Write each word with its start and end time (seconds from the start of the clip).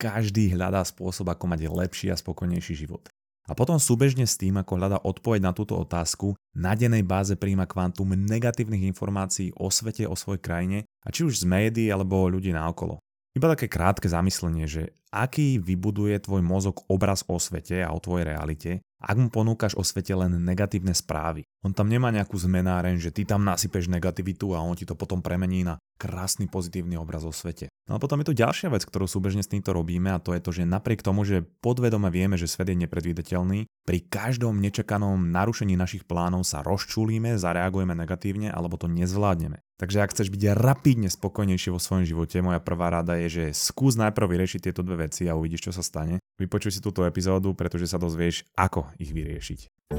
každý 0.00 0.56
hľadá 0.56 0.80
spôsob, 0.80 1.28
ako 1.28 1.44
mať 1.44 1.68
lepší 1.68 2.08
a 2.08 2.16
spokojnejší 2.16 2.88
život. 2.88 3.04
A 3.44 3.52
potom 3.52 3.76
súbežne 3.76 4.24
s 4.24 4.38
tým, 4.40 4.56
ako 4.56 4.78
hľadá 4.78 4.98
odpoveď 5.04 5.44
na 5.44 5.52
túto 5.52 5.76
otázku, 5.76 6.38
na 6.56 6.72
dennej 6.72 7.04
báze 7.04 7.36
príjma 7.36 7.68
kvantum 7.68 8.16
negatívnych 8.16 8.88
informácií 8.88 9.52
o 9.58 9.68
svete, 9.68 10.06
o 10.06 10.14
svojej 10.14 10.40
krajine, 10.40 10.78
a 11.04 11.12
či 11.12 11.26
už 11.26 11.42
z 11.42 11.44
médií 11.44 11.90
alebo 11.92 12.30
ľudí 12.30 12.54
naokolo. 12.54 13.02
Iba 13.34 13.54
také 13.54 13.70
krátke 13.70 14.06
zamyslenie, 14.10 14.66
že 14.66 14.94
aký 15.10 15.58
vybuduje 15.62 16.18
tvoj 16.22 16.42
mozog 16.42 16.82
obraz 16.90 17.22
o 17.26 17.38
svete 17.38 17.82
a 17.82 17.94
o 17.94 18.02
tvojej 18.02 18.26
realite, 18.26 18.70
ak 19.00 19.16
mu 19.16 19.32
ponúkaš 19.32 19.74
o 19.74 19.82
svete 19.82 20.12
len 20.12 20.36
negatívne 20.44 20.92
správy. 20.92 21.48
On 21.64 21.72
tam 21.72 21.88
nemá 21.88 22.12
nejakú 22.12 22.36
zmenáren, 22.36 23.00
že 23.00 23.12
ty 23.12 23.24
tam 23.24 23.44
nasypeš 23.44 23.88
negativitu 23.88 24.52
a 24.52 24.60
on 24.60 24.76
ti 24.76 24.84
to 24.84 24.92
potom 24.92 25.24
premení 25.24 25.64
na 25.64 25.80
krásny 25.96 26.48
pozitívny 26.48 26.96
obraz 26.96 27.24
o 27.24 27.32
svete. 27.32 27.68
No 27.88 27.96
a 27.96 28.02
potom 28.02 28.20
je 28.20 28.32
tu 28.32 28.34
ďalšia 28.36 28.72
vec, 28.72 28.84
ktorú 28.84 29.04
súbežne 29.08 29.44
s 29.44 29.50
týmto 29.52 29.72
robíme 29.76 30.12
a 30.12 30.22
to 30.22 30.32
je 30.32 30.40
to, 30.40 30.50
že 30.52 30.68
napriek 30.68 31.04
tomu, 31.04 31.24
že 31.28 31.44
podvedome 31.64 32.08
vieme, 32.08 32.40
že 32.40 32.48
svet 32.48 32.72
je 32.72 32.80
nepredvídateľný, 32.86 33.68
pri 33.90 33.98
každom 34.06 34.62
nečakanom 34.62 35.32
narušení 35.34 35.74
našich 35.74 36.06
plánov 36.06 36.46
sa 36.46 36.62
rozčulíme, 36.62 37.34
zareagujeme 37.34 37.96
negatívne 37.96 38.52
alebo 38.52 38.78
to 38.78 38.86
nezvládneme. 38.86 39.60
Takže 39.80 40.04
ak 40.04 40.12
chceš 40.12 40.28
byť 40.28 40.60
rapidne 40.60 41.08
spokojnejší 41.08 41.72
vo 41.72 41.80
svojom 41.80 42.04
živote, 42.04 42.44
moja 42.44 42.60
prvá 42.60 42.92
rada 42.92 43.16
je, 43.16 43.28
že 43.32 43.44
skús 43.56 43.96
najprv 43.96 44.28
vyriešiť 44.28 44.68
tieto 44.68 44.84
dve 44.84 45.08
veci 45.08 45.24
a 45.24 45.34
uvidíš, 45.34 45.66
čo 45.66 45.72
sa 45.72 45.80
stane. 45.80 46.20
Vypočuj 46.40 46.72
si 46.72 46.80
túto 46.80 47.04
epizódu, 47.04 47.52
pretože 47.52 47.84
sa 47.84 48.00
dozvieš, 48.00 48.48
ako 48.56 48.88
ich 48.96 49.12
vyriešiť. 49.12 49.92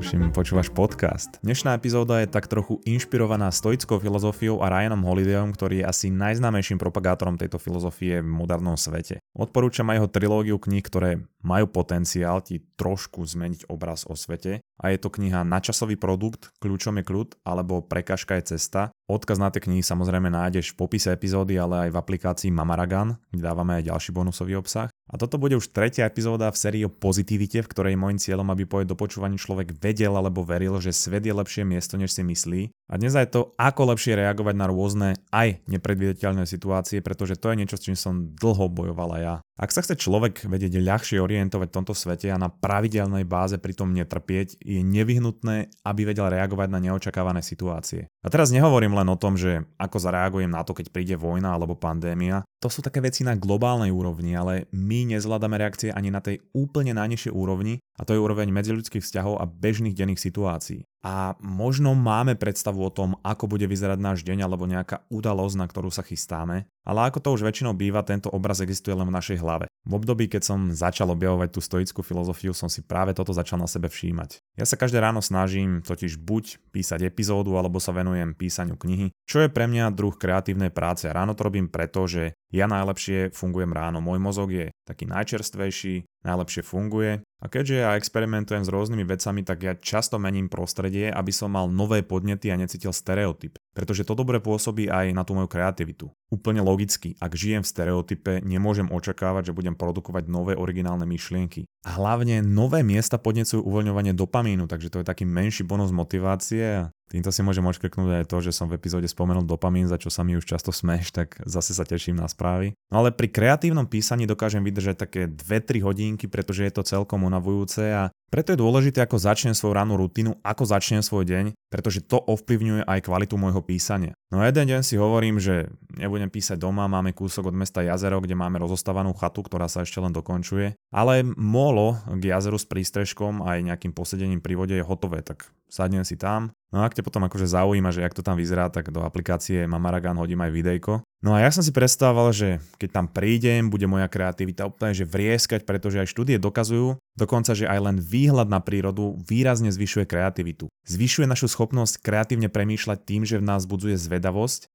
Tuším, 0.00 0.32
počúvaš 0.32 0.72
podcast. 0.72 1.36
Dnešná 1.44 1.76
epizóda 1.76 2.24
je 2.24 2.32
tak 2.32 2.48
trochu 2.48 2.80
inšpirovaná 2.88 3.52
stoickou 3.52 4.00
filozofiou 4.00 4.64
a 4.64 4.72
Ryanom 4.72 5.04
Holidayom, 5.04 5.52
ktorý 5.52 5.84
je 5.84 5.88
asi 5.92 6.08
najznámejším 6.08 6.80
propagátorom 6.80 7.36
tejto 7.36 7.60
filozofie 7.60 8.24
v 8.24 8.32
modernom 8.32 8.80
svete. 8.80 9.20
Odporúčam 9.36 9.92
aj 9.92 10.00
jeho 10.00 10.08
trilógiu 10.08 10.56
kníh, 10.56 10.80
ktoré 10.80 11.20
majú 11.44 11.68
potenciál 11.68 12.40
ti 12.40 12.64
trošku 12.80 13.20
zmeniť 13.28 13.68
obraz 13.68 14.08
o 14.08 14.16
svete 14.16 14.64
a 14.80 14.84
je 14.88 14.96
to 14.96 15.12
kniha 15.12 15.44
Načasový 15.44 16.00
produkt, 16.00 16.48
kľúčom 16.64 16.96
je 16.96 17.04
kľud 17.04 17.36
alebo 17.44 17.84
Prekažka 17.84 18.40
je 18.40 18.56
cesta. 18.56 18.96
Odkaz 19.04 19.36
na 19.36 19.52
tie 19.52 19.60
knihy 19.60 19.84
samozrejme 19.84 20.32
nájdeš 20.32 20.72
v 20.72 20.80
popise 20.80 21.12
epizódy, 21.12 21.60
ale 21.60 21.88
aj 21.88 21.90
v 21.92 22.00
aplikácii 22.00 22.48
Mamaragan, 22.48 23.20
kde 23.28 23.44
dávame 23.44 23.76
aj 23.76 23.92
ďalší 23.92 24.10
bonusový 24.16 24.56
obsah. 24.56 24.88
A 25.10 25.18
toto 25.18 25.42
bude 25.42 25.58
už 25.58 25.74
tretia 25.74 26.06
epizóda 26.06 26.46
v 26.54 26.60
sérii 26.60 26.82
o 26.86 26.90
pozitivite, 26.90 27.66
v 27.66 27.70
ktorej 27.70 27.98
môjim 27.98 28.22
cieľom, 28.22 28.46
aby 28.54 28.62
po 28.62 28.78
do 28.86 28.94
počúvaní 28.94 29.36
človek 29.36 29.74
vedel 29.82 30.14
alebo 30.14 30.46
veril, 30.46 30.78
že 30.78 30.94
svet 30.94 31.26
je 31.26 31.34
lepšie 31.34 31.66
miesto, 31.66 31.98
než 31.98 32.14
si 32.14 32.22
myslí. 32.22 32.70
A 32.86 32.94
dnes 32.94 33.18
aj 33.18 33.34
to, 33.34 33.50
ako 33.58 33.90
lepšie 33.90 34.14
reagovať 34.14 34.54
na 34.54 34.66
rôzne 34.70 35.08
aj 35.34 35.66
nepredvídateľné 35.66 36.46
situácie, 36.46 37.02
pretože 37.02 37.34
to 37.36 37.50
je 37.50 37.58
niečo, 37.58 37.76
s 37.76 37.84
čím 37.90 37.98
som 37.98 38.30
dlho 38.38 38.70
bojovala 38.70 39.16
ja. 39.18 39.34
Ak 39.60 39.76
sa 39.76 39.84
chce 39.84 39.92
človek 39.92 40.48
vedieť 40.48 40.80
ľahšie 40.80 41.20
orientovať 41.20 41.68
v 41.68 41.76
tomto 41.76 41.92
svete 41.92 42.32
a 42.32 42.40
na 42.40 42.48
pravidelnej 42.48 43.28
báze 43.28 43.60
pritom 43.60 43.92
netrpieť, 43.92 44.56
je 44.56 44.80
nevyhnutné, 44.80 45.84
aby 45.84 46.08
vedel 46.08 46.32
reagovať 46.32 46.72
na 46.72 46.80
neočakávané 46.80 47.44
situácie. 47.44 48.08
A 48.24 48.32
teraz 48.32 48.48
nehovorím 48.56 48.96
len 48.96 49.04
o 49.12 49.20
tom, 49.20 49.36
že 49.36 49.68
ako 49.76 50.00
zareagujem 50.00 50.48
na 50.48 50.64
to, 50.64 50.72
keď 50.72 50.88
príde 50.88 51.12
vojna 51.20 51.52
alebo 51.52 51.76
pandémia. 51.76 52.40
To 52.64 52.72
sú 52.72 52.80
také 52.80 53.04
veci 53.04 53.20
na 53.20 53.36
globálnej 53.36 53.92
úrovni, 53.92 54.32
ale 54.32 54.64
my 54.72 55.12
nezvládame 55.12 55.60
reakcie 55.60 55.92
ani 55.92 56.08
na 56.08 56.24
tej 56.24 56.40
úplne 56.56 56.96
najnižšej 56.96 57.32
úrovni, 57.36 57.84
a 58.00 58.02
to 58.08 58.16
je 58.16 58.22
úroveň 58.24 58.48
medziludských 58.48 59.04
vzťahov 59.04 59.36
a 59.36 59.44
bežných 59.44 59.92
denných 59.92 60.16
situácií. 60.16 60.88
A 61.04 61.36
možno 61.40 61.92
máme 61.92 62.32
predstavu 62.36 62.80
o 62.80 62.92
tom, 62.92 63.20
ako 63.20 63.44
bude 63.44 63.68
vyzerať 63.68 64.00
náš 64.00 64.24
deň 64.24 64.44
alebo 64.44 64.64
nejaká 64.64 65.04
udalosť, 65.12 65.56
na 65.60 65.66
ktorú 65.68 65.92
sa 65.92 66.00
chystáme, 66.00 66.64
ale 66.84 67.00
ako 67.08 67.20
to 67.20 67.28
už 67.36 67.44
väčšinou 67.44 67.76
býva, 67.76 68.00
tento 68.04 68.32
obraz 68.32 68.64
existuje 68.64 68.96
len 68.96 69.08
v 69.08 69.16
našej 69.16 69.40
hlave. 69.40 69.68
V 69.84 69.92
období, 69.96 70.28
keď 70.28 70.42
som 70.44 70.72
začal 70.72 71.12
objavovať 71.12 71.56
tú 71.56 71.60
stoickú 71.60 72.00
filozofiu, 72.00 72.52
som 72.52 72.68
si 72.68 72.84
práve 72.84 73.12
toto 73.12 73.32
začal 73.32 73.60
na 73.60 73.68
sebe 73.68 73.88
všímať. 73.88 74.40
Ja 74.56 74.68
sa 74.68 74.76
každé 74.76 75.00
ráno 75.00 75.24
snažím 75.24 75.80
totiž 75.84 76.20
buď 76.20 76.72
písať 76.72 77.04
epizódu, 77.08 77.56
alebo 77.56 77.80
sa 77.80 77.96
venujem 77.96 78.36
písaniu 78.36 78.76
knihy, 78.76 79.12
čo 79.24 79.44
je 79.44 79.52
pre 79.52 79.68
mňa 79.68 79.92
druh 79.92 80.12
kreatívnej 80.16 80.72
práce. 80.72 81.08
Ráno 81.08 81.32
to 81.32 81.48
robím 81.48 81.68
preto, 81.68 82.04
že 82.04 82.36
ja 82.50 82.66
najlepšie 82.66 83.30
fungujem 83.30 83.70
ráno. 83.70 84.02
Môj 84.02 84.18
mozog 84.18 84.50
je 84.50 84.74
taký 84.82 85.06
najčerstvejší, 85.06 86.26
najlepšie 86.26 86.62
funguje. 86.66 87.22
A 87.40 87.46
keďže 87.48 87.76
ja 87.80 87.96
experimentujem 87.96 88.66
s 88.66 88.72
rôznymi 88.74 89.06
vecami, 89.06 89.40
tak 89.46 89.58
ja 89.64 89.72
často 89.78 90.20
mením 90.20 90.50
prostredie, 90.52 91.08
aby 91.08 91.32
som 91.32 91.54
mal 91.54 91.70
nové 91.70 92.04
podnety 92.04 92.52
a 92.52 92.60
necítil 92.60 92.92
stereotyp. 92.92 93.56
Pretože 93.70 94.02
to 94.02 94.18
dobre 94.18 94.42
pôsobí 94.42 94.90
aj 94.90 95.14
na 95.14 95.22
tú 95.22 95.38
moju 95.38 95.46
kreativitu. 95.46 96.10
Úplne 96.34 96.62
logicky, 96.62 97.14
ak 97.22 97.32
žijem 97.38 97.62
v 97.62 97.70
stereotype, 97.70 98.32
nemôžem 98.42 98.90
očakávať, 98.90 99.50
že 99.50 99.56
budem 99.56 99.78
produkovať 99.78 100.26
nové 100.26 100.58
originálne 100.58 101.06
myšlienky. 101.06 101.70
A 101.86 101.96
hlavne 101.96 102.42
nové 102.42 102.82
miesta 102.82 103.16
podnecujú 103.16 103.62
uvoľňovanie 103.62 104.12
dopamínu, 104.12 104.66
takže 104.66 104.90
to 104.90 105.00
je 105.00 105.06
taký 105.06 105.22
menší 105.22 105.62
bonus 105.62 105.94
motivácie 105.94 106.90
Týmto 107.10 107.34
si 107.34 107.42
môžem 107.42 107.66
odškrknúť 107.66 108.22
aj 108.22 108.30
to, 108.30 108.38
že 108.38 108.54
som 108.54 108.70
v 108.70 108.78
epizóde 108.78 109.10
spomenul 109.10 109.42
dopamín, 109.42 109.90
za 109.90 109.98
čo 109.98 110.14
sa 110.14 110.22
mi 110.22 110.38
už 110.38 110.46
často 110.46 110.70
smeš, 110.70 111.10
tak 111.18 111.42
zase 111.42 111.74
sa 111.74 111.82
teším 111.82 112.14
na 112.14 112.30
správy. 112.30 112.78
No 112.94 113.02
ale 113.02 113.10
pri 113.10 113.26
kreatívnom 113.26 113.90
písaní 113.90 114.30
dokážem 114.30 114.62
vydržať 114.62 114.96
také 115.10 115.26
2-3 115.26 115.82
hodinky, 115.82 116.30
pretože 116.30 116.62
je 116.62 116.72
to 116.72 116.86
celkom 116.86 117.26
unavujúce 117.26 117.82
a 117.90 118.14
preto 118.30 118.54
je 118.54 118.62
dôležité, 118.62 119.02
ako 119.02 119.18
začnem 119.18 119.58
svoju 119.58 119.74
rannú 119.74 119.98
rutinu, 119.98 120.38
ako 120.46 120.62
začnem 120.62 121.02
svoj 121.02 121.26
deň, 121.26 121.44
pretože 121.66 122.06
to 122.06 122.22
ovplyvňuje 122.22 122.86
aj 122.86 123.04
kvalitu 123.04 123.34
môjho 123.34 123.58
písania. 123.60 124.14
No 124.30 124.38
a 124.38 124.46
jeden 124.46 124.70
deň 124.70 124.86
si 124.86 124.94
hovorím, 124.94 125.42
že 125.42 125.66
nebudem 125.98 126.30
písať 126.30 126.54
doma, 126.54 126.86
máme 126.86 127.10
kúsok 127.10 127.50
od 127.50 127.58
mesta 127.58 127.82
Jazero, 127.82 128.22
kde 128.22 128.38
máme 128.38 128.62
rozostávanú 128.62 129.10
chatu, 129.18 129.42
ktorá 129.42 129.66
sa 129.66 129.82
ešte 129.82 129.98
len 129.98 130.14
dokončuje, 130.14 130.78
ale 130.94 131.26
molo 131.34 131.98
k 132.06 132.30
jazeru 132.30 132.54
s 132.54 132.62
prístrežkom 132.62 133.42
aj 133.42 133.58
nejakým 133.66 133.90
posedením 133.90 134.38
pri 134.38 134.54
vode 134.54 134.78
je 134.78 134.86
hotové, 134.86 135.26
tak 135.26 135.50
sadnem 135.66 136.06
si 136.06 136.14
tam. 136.14 136.54
No 136.70 136.82
a 136.82 136.86
ak 136.86 136.94
te 136.94 137.02
potom 137.02 137.26
akože 137.26 137.50
zaujíma, 137.50 137.90
že 137.90 138.06
jak 138.06 138.14
to 138.14 138.22
tam 138.22 138.38
vyzerá, 138.38 138.70
tak 138.70 138.94
do 138.94 139.02
aplikácie 139.02 139.66
Mamaragan 139.66 140.14
hodím 140.14 140.38
aj 140.46 140.54
videjko. 140.54 141.02
No 141.20 141.34
a 141.34 141.42
ja 141.42 141.50
som 141.50 141.66
si 141.66 141.74
predstavoval, 141.74 142.30
že 142.30 142.62
keď 142.78 142.90
tam 142.94 143.06
prídem, 143.10 143.66
bude 143.68 143.90
moja 143.90 144.06
kreativita 144.06 144.70
úplne 144.70 144.94
že 144.94 145.02
vrieskať, 145.02 145.66
pretože 145.66 145.98
aj 145.98 146.08
štúdie 146.14 146.38
dokazujú, 146.38 146.94
dokonca, 147.18 147.58
že 147.58 147.66
aj 147.66 147.80
len 147.90 147.96
výhľad 147.98 148.46
na 148.46 148.62
prírodu 148.62 149.18
výrazne 149.26 149.74
zvyšuje 149.74 150.06
kreativitu. 150.06 150.70
Zvyšuje 150.86 151.26
našu 151.26 151.50
schopnosť 151.50 151.98
kreatívne 152.00 152.46
premýšľať 152.46 152.98
tým, 153.02 153.22
že 153.26 153.42
v 153.42 153.46
nás 153.50 153.66
budzuje 153.66 153.98
zvedavosť 153.98 154.19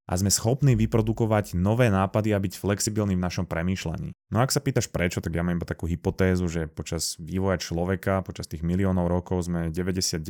a 0.05 0.13
sme 0.17 0.29
schopní 0.29 0.73
vyprodukovať 0.77 1.57
nové 1.57 1.89
nápady 1.89 2.33
a 2.33 2.41
byť 2.41 2.53
flexibilní 2.57 3.17
v 3.17 3.25
našom 3.25 3.45
premýšľaní. 3.45 4.13
No 4.33 4.41
ak 4.41 4.49
sa 4.49 4.61
pýtaš 4.61 4.89
prečo, 4.89 5.21
tak 5.21 5.37
ja 5.37 5.45
mám 5.45 5.57
iba 5.57 5.69
takú 5.69 5.85
hypotézu, 5.85 6.49
že 6.49 6.65
počas 6.65 7.17
vývoja 7.21 7.61
človeka, 7.61 8.25
počas 8.25 8.49
tých 8.49 8.65
miliónov 8.65 9.05
rokov 9.05 9.45
sme 9.45 9.69
99,9% 9.69 10.25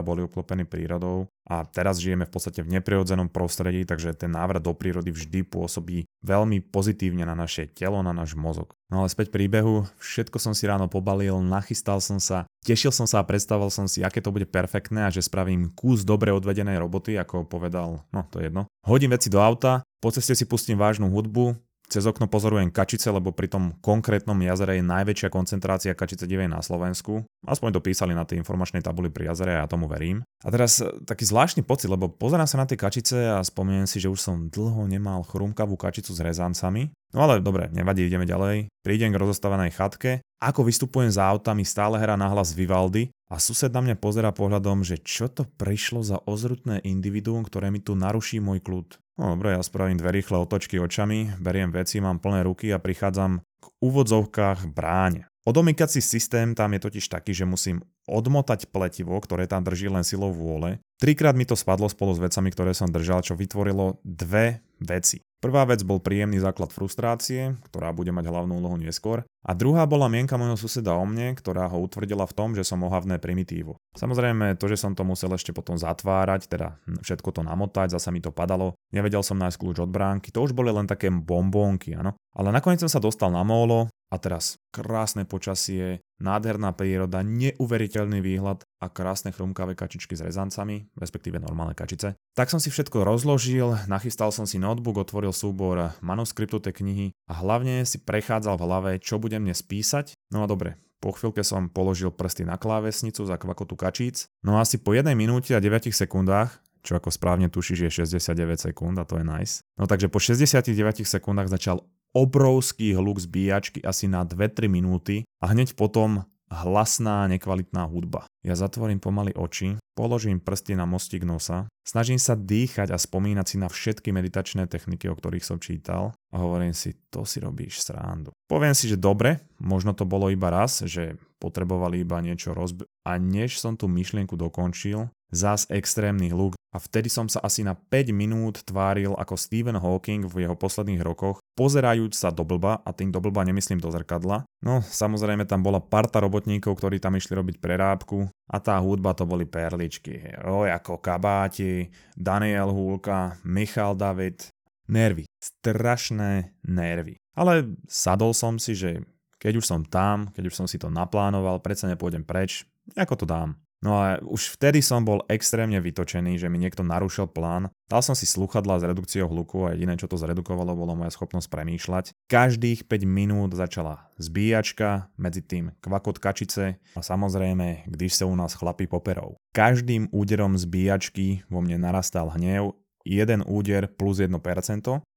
boli 0.00 0.22
uklopení 0.22 0.62
prírodou 0.66 1.26
a 1.44 1.66
teraz 1.66 1.98
žijeme 1.98 2.24
v 2.26 2.32
podstate 2.32 2.62
v 2.62 2.78
neprirodzenom 2.78 3.28
prostredí, 3.28 3.84
takže 3.84 4.14
ten 4.14 4.32
návrat 4.32 4.62
do 4.62 4.72
prírody 4.72 5.10
vždy 5.10 5.44
pôsobí 5.44 6.06
veľmi 6.24 6.64
pozitívne 6.70 7.28
na 7.28 7.36
naše 7.36 7.68
telo, 7.68 8.00
na 8.00 8.14
náš 8.14 8.38
mozog. 8.38 8.72
No 8.88 9.02
ale 9.02 9.10
späť 9.10 9.34
príbehu, 9.34 9.90
všetko 9.98 10.38
som 10.38 10.54
si 10.54 10.70
ráno 10.70 10.86
pobalil, 10.86 11.36
nachystal 11.42 11.98
som 11.98 12.22
sa, 12.22 12.46
tešil 12.64 12.90
som 12.90 13.04
sa 13.04 13.20
a 13.20 13.28
predstavoval 13.28 13.68
som 13.68 13.84
si, 13.84 14.00
aké 14.00 14.24
to 14.24 14.32
bude 14.32 14.48
perfektné 14.48 15.04
a 15.04 15.12
že 15.12 15.20
spravím 15.20 15.68
kus 15.76 16.02
dobre 16.02 16.32
odvedenej 16.32 16.80
roboty, 16.80 17.20
ako 17.20 17.44
povedal, 17.44 18.00
no 18.08 18.20
to 18.32 18.40
je 18.40 18.48
jedno. 18.48 18.64
Hodím 18.88 19.12
veci 19.12 19.28
do 19.28 19.38
auta, 19.38 19.84
po 20.00 20.08
ceste 20.08 20.32
si 20.32 20.48
pustím 20.48 20.80
vážnu 20.80 21.12
hudbu, 21.12 21.52
cez 21.94 22.10
okno 22.10 22.26
pozorujem 22.26 22.74
kačice, 22.74 23.14
lebo 23.14 23.30
pri 23.30 23.46
tom 23.46 23.78
konkrétnom 23.78 24.34
jazere 24.42 24.82
je 24.82 24.82
najväčšia 24.82 25.30
koncentrácia 25.30 25.94
kačice 25.94 26.26
divej 26.26 26.50
na 26.50 26.58
Slovensku. 26.58 27.22
Aspoň 27.46 27.78
to 27.78 27.84
písali 27.86 28.18
na 28.18 28.26
tej 28.26 28.42
informačnej 28.42 28.82
tabuli 28.82 29.14
pri 29.14 29.30
jazere 29.30 29.54
a 29.54 29.62
ja 29.62 29.70
tomu 29.70 29.86
verím. 29.86 30.26
A 30.42 30.50
teraz 30.50 30.82
e, 30.82 30.90
taký 31.06 31.22
zvláštny 31.22 31.62
pocit, 31.62 31.86
lebo 31.86 32.10
pozerám 32.10 32.50
sa 32.50 32.58
na 32.58 32.66
tie 32.66 32.74
kačice 32.74 33.30
a 33.30 33.38
spomeniem 33.46 33.86
si, 33.86 34.02
že 34.02 34.10
už 34.10 34.18
som 34.18 34.50
dlho 34.50 34.90
nemal 34.90 35.22
chrumkavú 35.22 35.78
kačicu 35.78 36.10
s 36.10 36.18
rezancami. 36.18 36.90
No 37.14 37.30
ale 37.30 37.38
dobre, 37.38 37.70
nevadí, 37.70 38.02
ideme 38.02 38.26
ďalej. 38.26 38.66
Prídem 38.82 39.14
k 39.14 39.20
rozostávanej 39.22 39.78
chatke. 39.78 40.18
Ako 40.42 40.66
vystupujem 40.66 41.14
za 41.14 41.30
autami, 41.30 41.62
stále 41.62 42.02
hrá 42.02 42.18
nahlas 42.18 42.50
Vivaldy 42.50 43.14
a 43.30 43.38
sused 43.38 43.70
na 43.70 43.80
mňa 43.80 44.02
pozera 44.02 44.34
pohľadom, 44.34 44.82
že 44.82 44.98
čo 44.98 45.30
to 45.30 45.46
prišlo 45.46 46.02
za 46.02 46.18
ozrutné 46.26 46.82
individuum, 46.82 47.46
ktoré 47.46 47.70
mi 47.70 47.78
tu 47.78 47.94
naruší 47.94 48.42
môj 48.42 48.60
kľud. 48.60 48.98
No 49.14 49.38
dobre, 49.38 49.54
ja 49.54 49.62
spravím 49.62 49.94
dve 49.94 50.10
rýchle 50.10 50.42
otočky 50.42 50.82
očami, 50.82 51.38
beriem 51.38 51.70
veci, 51.70 52.02
mám 52.02 52.18
plné 52.18 52.42
ruky 52.42 52.74
a 52.74 52.82
prichádzam 52.82 53.38
k 53.38 53.66
úvodzovkách 53.78 54.66
bráne. 54.74 55.30
Odomykací 55.44 56.00
systém 56.00 56.56
tam 56.56 56.72
je 56.72 56.80
totiž 56.88 57.04
taký, 57.12 57.36
že 57.36 57.44
musím 57.44 57.84
odmotať 58.08 58.72
pletivo, 58.72 59.14
ktoré 59.20 59.44
tam 59.44 59.60
drží 59.60 59.92
len 59.92 60.02
silou 60.02 60.32
vôle. 60.32 60.80
Trikrát 60.96 61.36
mi 61.36 61.44
to 61.44 61.52
spadlo 61.52 61.86
spolu 61.86 62.16
s 62.16 62.22
vecami, 62.24 62.48
ktoré 62.48 62.72
som 62.72 62.88
držal, 62.88 63.20
čo 63.20 63.36
vytvorilo 63.36 64.00
dve 64.02 64.64
veci. 64.80 65.20
Prvá 65.44 65.68
vec 65.68 65.84
bol 65.84 66.00
príjemný 66.00 66.40
základ 66.40 66.72
frustrácie, 66.72 67.60
ktorá 67.68 67.92
bude 67.92 68.08
mať 68.16 68.32
hlavnú 68.32 68.64
úlohu 68.64 68.80
neskôr. 68.80 69.28
A 69.44 69.52
druhá 69.52 69.84
bola 69.84 70.08
mienka 70.08 70.40
môjho 70.40 70.56
suseda 70.56 70.96
o 70.96 71.04
mne, 71.04 71.36
ktorá 71.36 71.68
ho 71.68 71.84
utvrdila 71.84 72.24
v 72.24 72.32
tom, 72.32 72.56
že 72.56 72.64
som 72.64 72.80
ohavné 72.80 73.20
primitívu. 73.20 73.76
Samozrejme, 73.92 74.56
to, 74.56 74.72
že 74.72 74.80
som 74.80 74.96
to 74.96 75.04
musel 75.04 75.28
ešte 75.36 75.52
potom 75.52 75.76
zatvárať, 75.76 76.48
teda 76.48 76.80
všetko 77.04 77.28
to 77.28 77.40
namotať, 77.44 77.92
zasa 77.92 78.08
mi 78.08 78.24
to 78.24 78.32
padalo, 78.32 78.72
nevedel 78.88 79.20
som 79.20 79.36
nájsť 79.36 79.60
kľúč 79.60 79.84
od 79.84 79.92
bránky, 79.92 80.32
to 80.32 80.40
už 80.40 80.56
boli 80.56 80.72
len 80.72 80.88
také 80.88 81.12
bombónky, 81.12 81.92
áno. 81.92 82.16
Ale 82.32 82.48
nakoniec 82.48 82.80
som 82.80 82.88
sa 82.88 83.04
dostal 83.04 83.28
na 83.28 83.44
molo 83.44 83.92
a 84.14 84.22
teraz 84.22 84.62
krásne 84.70 85.26
počasie, 85.26 85.98
nádherná 86.22 86.70
príroda, 86.70 87.26
neuveriteľný 87.26 88.22
výhľad 88.22 88.62
a 88.78 88.86
krásne 88.86 89.34
chrumkavé 89.34 89.74
kačičky 89.74 90.14
s 90.14 90.22
rezancami, 90.22 90.86
respektíve 90.94 91.42
normálne 91.42 91.74
kačice. 91.74 92.14
Tak 92.38 92.54
som 92.54 92.62
si 92.62 92.70
všetko 92.70 93.02
rozložil, 93.02 93.74
nachystal 93.90 94.30
som 94.30 94.46
si 94.46 94.62
notebook, 94.62 95.02
otvoril 95.02 95.34
súbor 95.34 95.98
manuskriptu 95.98 96.62
tej 96.62 96.78
knihy 96.78 97.06
a 97.26 97.42
hlavne 97.42 97.82
si 97.82 97.98
prechádzal 97.98 98.54
v 98.54 98.64
hlave, 98.64 98.90
čo 99.02 99.18
budem 99.18 99.42
dnes 99.42 99.66
písať. 99.66 100.14
No 100.30 100.46
a 100.46 100.50
dobre, 100.50 100.78
po 101.02 101.10
chvíľke 101.10 101.42
som 101.42 101.66
položil 101.66 102.14
prsty 102.14 102.46
na 102.46 102.54
klávesnicu 102.54 103.26
za 103.26 103.34
kvakotu 103.34 103.74
kačíc. 103.74 104.30
No 104.46 104.56
a 104.56 104.62
asi 104.62 104.78
po 104.78 104.94
1 104.94 105.10
minúte 105.18 105.52
a 105.52 105.60
9 105.60 105.90
sekundách 105.90 106.62
čo 106.84 107.00
ako 107.00 107.08
správne 107.08 107.48
tušíš 107.48 107.88
je 107.88 108.04
69 108.04 108.60
sekúnd 108.60 109.00
a 109.00 109.08
to 109.08 109.16
je 109.16 109.24
nice. 109.24 109.64
No 109.80 109.88
takže 109.88 110.12
po 110.12 110.20
69 110.20 110.68
sekundách 111.08 111.48
začal 111.48 111.80
obrovský 112.14 112.94
hluk 112.94 113.18
zbíjačky 113.18 113.82
asi 113.82 114.06
na 114.06 114.22
2-3 114.22 114.70
minúty 114.70 115.26
a 115.42 115.50
hneď 115.50 115.74
potom 115.74 116.22
hlasná, 116.54 117.26
nekvalitná 117.26 117.90
hudba. 117.90 118.30
Ja 118.46 118.54
zatvorím 118.54 119.02
pomaly 119.02 119.34
oči, 119.34 119.74
položím 119.98 120.38
prsty 120.38 120.78
na 120.78 120.86
mostík 120.86 121.26
nosa, 121.26 121.66
snažím 121.82 122.22
sa 122.22 122.38
dýchať 122.38 122.94
a 122.94 122.98
spomínať 123.00 123.46
si 123.48 123.56
na 123.58 123.66
všetky 123.66 124.14
meditačné 124.14 124.70
techniky, 124.70 125.10
o 125.10 125.18
ktorých 125.18 125.42
som 125.42 125.58
čítal 125.58 126.14
a 126.30 126.36
hovorím 126.38 126.76
si, 126.76 126.94
to 127.10 127.26
si 127.26 127.42
robíš 127.42 127.82
srandu. 127.82 128.30
Poviem 128.46 128.76
si, 128.76 128.86
že 128.86 129.00
dobre, 129.00 129.42
možno 129.58 129.96
to 129.96 130.06
bolo 130.06 130.30
iba 130.30 130.52
raz, 130.52 130.86
že 130.86 131.18
potrebovali 131.42 132.06
iba 132.06 132.22
niečo 132.22 132.54
rozbi- 132.54 132.86
a 133.02 133.18
než 133.18 133.58
som 133.58 133.74
tú 133.74 133.90
myšlienku 133.90 134.38
dokončil, 134.38 135.10
zás 135.34 135.66
extrémny 135.66 136.30
hluk 136.30 136.54
a 136.70 136.78
vtedy 136.78 137.10
som 137.10 137.26
sa 137.26 137.42
asi 137.42 137.66
na 137.66 137.74
5 137.74 138.14
minút 138.14 138.62
tváril 138.62 139.12
ako 139.18 139.34
Stephen 139.34 139.78
Hawking 139.78 140.26
v 140.26 140.46
jeho 140.46 140.56
posledných 140.56 141.02
rokoch, 141.02 141.43
pozerajúc 141.54 142.12
sa 142.14 142.34
do 142.34 142.42
blba, 142.42 142.82
a 142.82 142.90
tým 142.90 143.14
do 143.14 143.22
blba 143.22 143.46
nemyslím 143.46 143.78
do 143.78 143.90
zrkadla. 143.90 144.46
No, 144.60 144.82
samozrejme 144.82 145.46
tam 145.46 145.62
bola 145.62 145.78
parta 145.78 146.18
robotníkov, 146.20 146.78
ktorí 146.78 146.98
tam 146.98 147.14
išli 147.14 147.34
robiť 147.38 147.56
prerábku 147.62 148.28
a 148.50 148.56
tá 148.58 148.76
hudba 148.82 149.14
to 149.14 149.24
boli 149.24 149.46
perličky. 149.46 150.34
O, 150.44 150.66
ako 150.66 150.98
Kabáti, 150.98 151.88
Daniel 152.12 152.74
Húlka, 152.74 153.38
Michal 153.46 153.94
David. 153.94 154.50
Nervy. 154.84 155.24
Strašné 155.40 156.60
nervy. 156.68 157.16
Ale 157.32 157.72
sadol 157.88 158.36
som 158.36 158.60
si, 158.60 158.76
že 158.76 159.00
keď 159.40 159.60
už 159.60 159.64
som 159.64 159.80
tam, 159.80 160.28
keď 160.36 160.52
už 160.52 160.54
som 160.56 160.66
si 160.68 160.76
to 160.76 160.92
naplánoval, 160.92 161.64
predsa 161.64 161.88
nepôjdem 161.88 162.20
preč, 162.20 162.68
ako 162.92 163.24
to 163.24 163.26
dám. 163.26 163.56
No 163.84 164.00
a 164.00 164.16
už 164.24 164.56
vtedy 164.56 164.80
som 164.80 165.04
bol 165.04 165.20
extrémne 165.28 165.76
vytočený, 165.76 166.40
že 166.40 166.48
mi 166.48 166.56
niekto 166.56 166.80
narušil 166.80 167.28
plán. 167.28 167.68
Dal 167.84 168.00
som 168.00 168.16
si 168.16 168.24
sluchadla 168.24 168.80
s 168.80 168.88
redukciou 168.88 169.28
hluku 169.28 169.68
a 169.68 169.76
jediné, 169.76 170.00
čo 170.00 170.08
to 170.08 170.16
zredukovalo, 170.16 170.72
bolo 170.72 170.96
moja 170.96 171.12
schopnosť 171.12 171.52
premýšľať. 171.52 172.16
Každých 172.32 172.88
5 172.88 173.04
minút 173.04 173.52
začala 173.52 174.08
zbíjačka, 174.16 175.12
medzi 175.20 175.44
tým 175.44 175.76
kvakot 175.84 176.16
kačice 176.16 176.80
a 176.96 177.00
samozrejme, 177.04 177.84
když 177.84 178.16
sa 178.16 178.24
u 178.24 178.32
nás 178.32 178.56
chlapí 178.56 178.88
poperov. 178.88 179.36
Každým 179.52 180.08
úderom 180.16 180.56
zbíjačky 180.56 181.44
vo 181.52 181.60
mne 181.60 181.84
narastal 181.84 182.32
hnev 182.32 182.72
jeden 183.04 183.44
úder 183.44 183.86
plus 183.86 184.18
1%, 184.18 184.32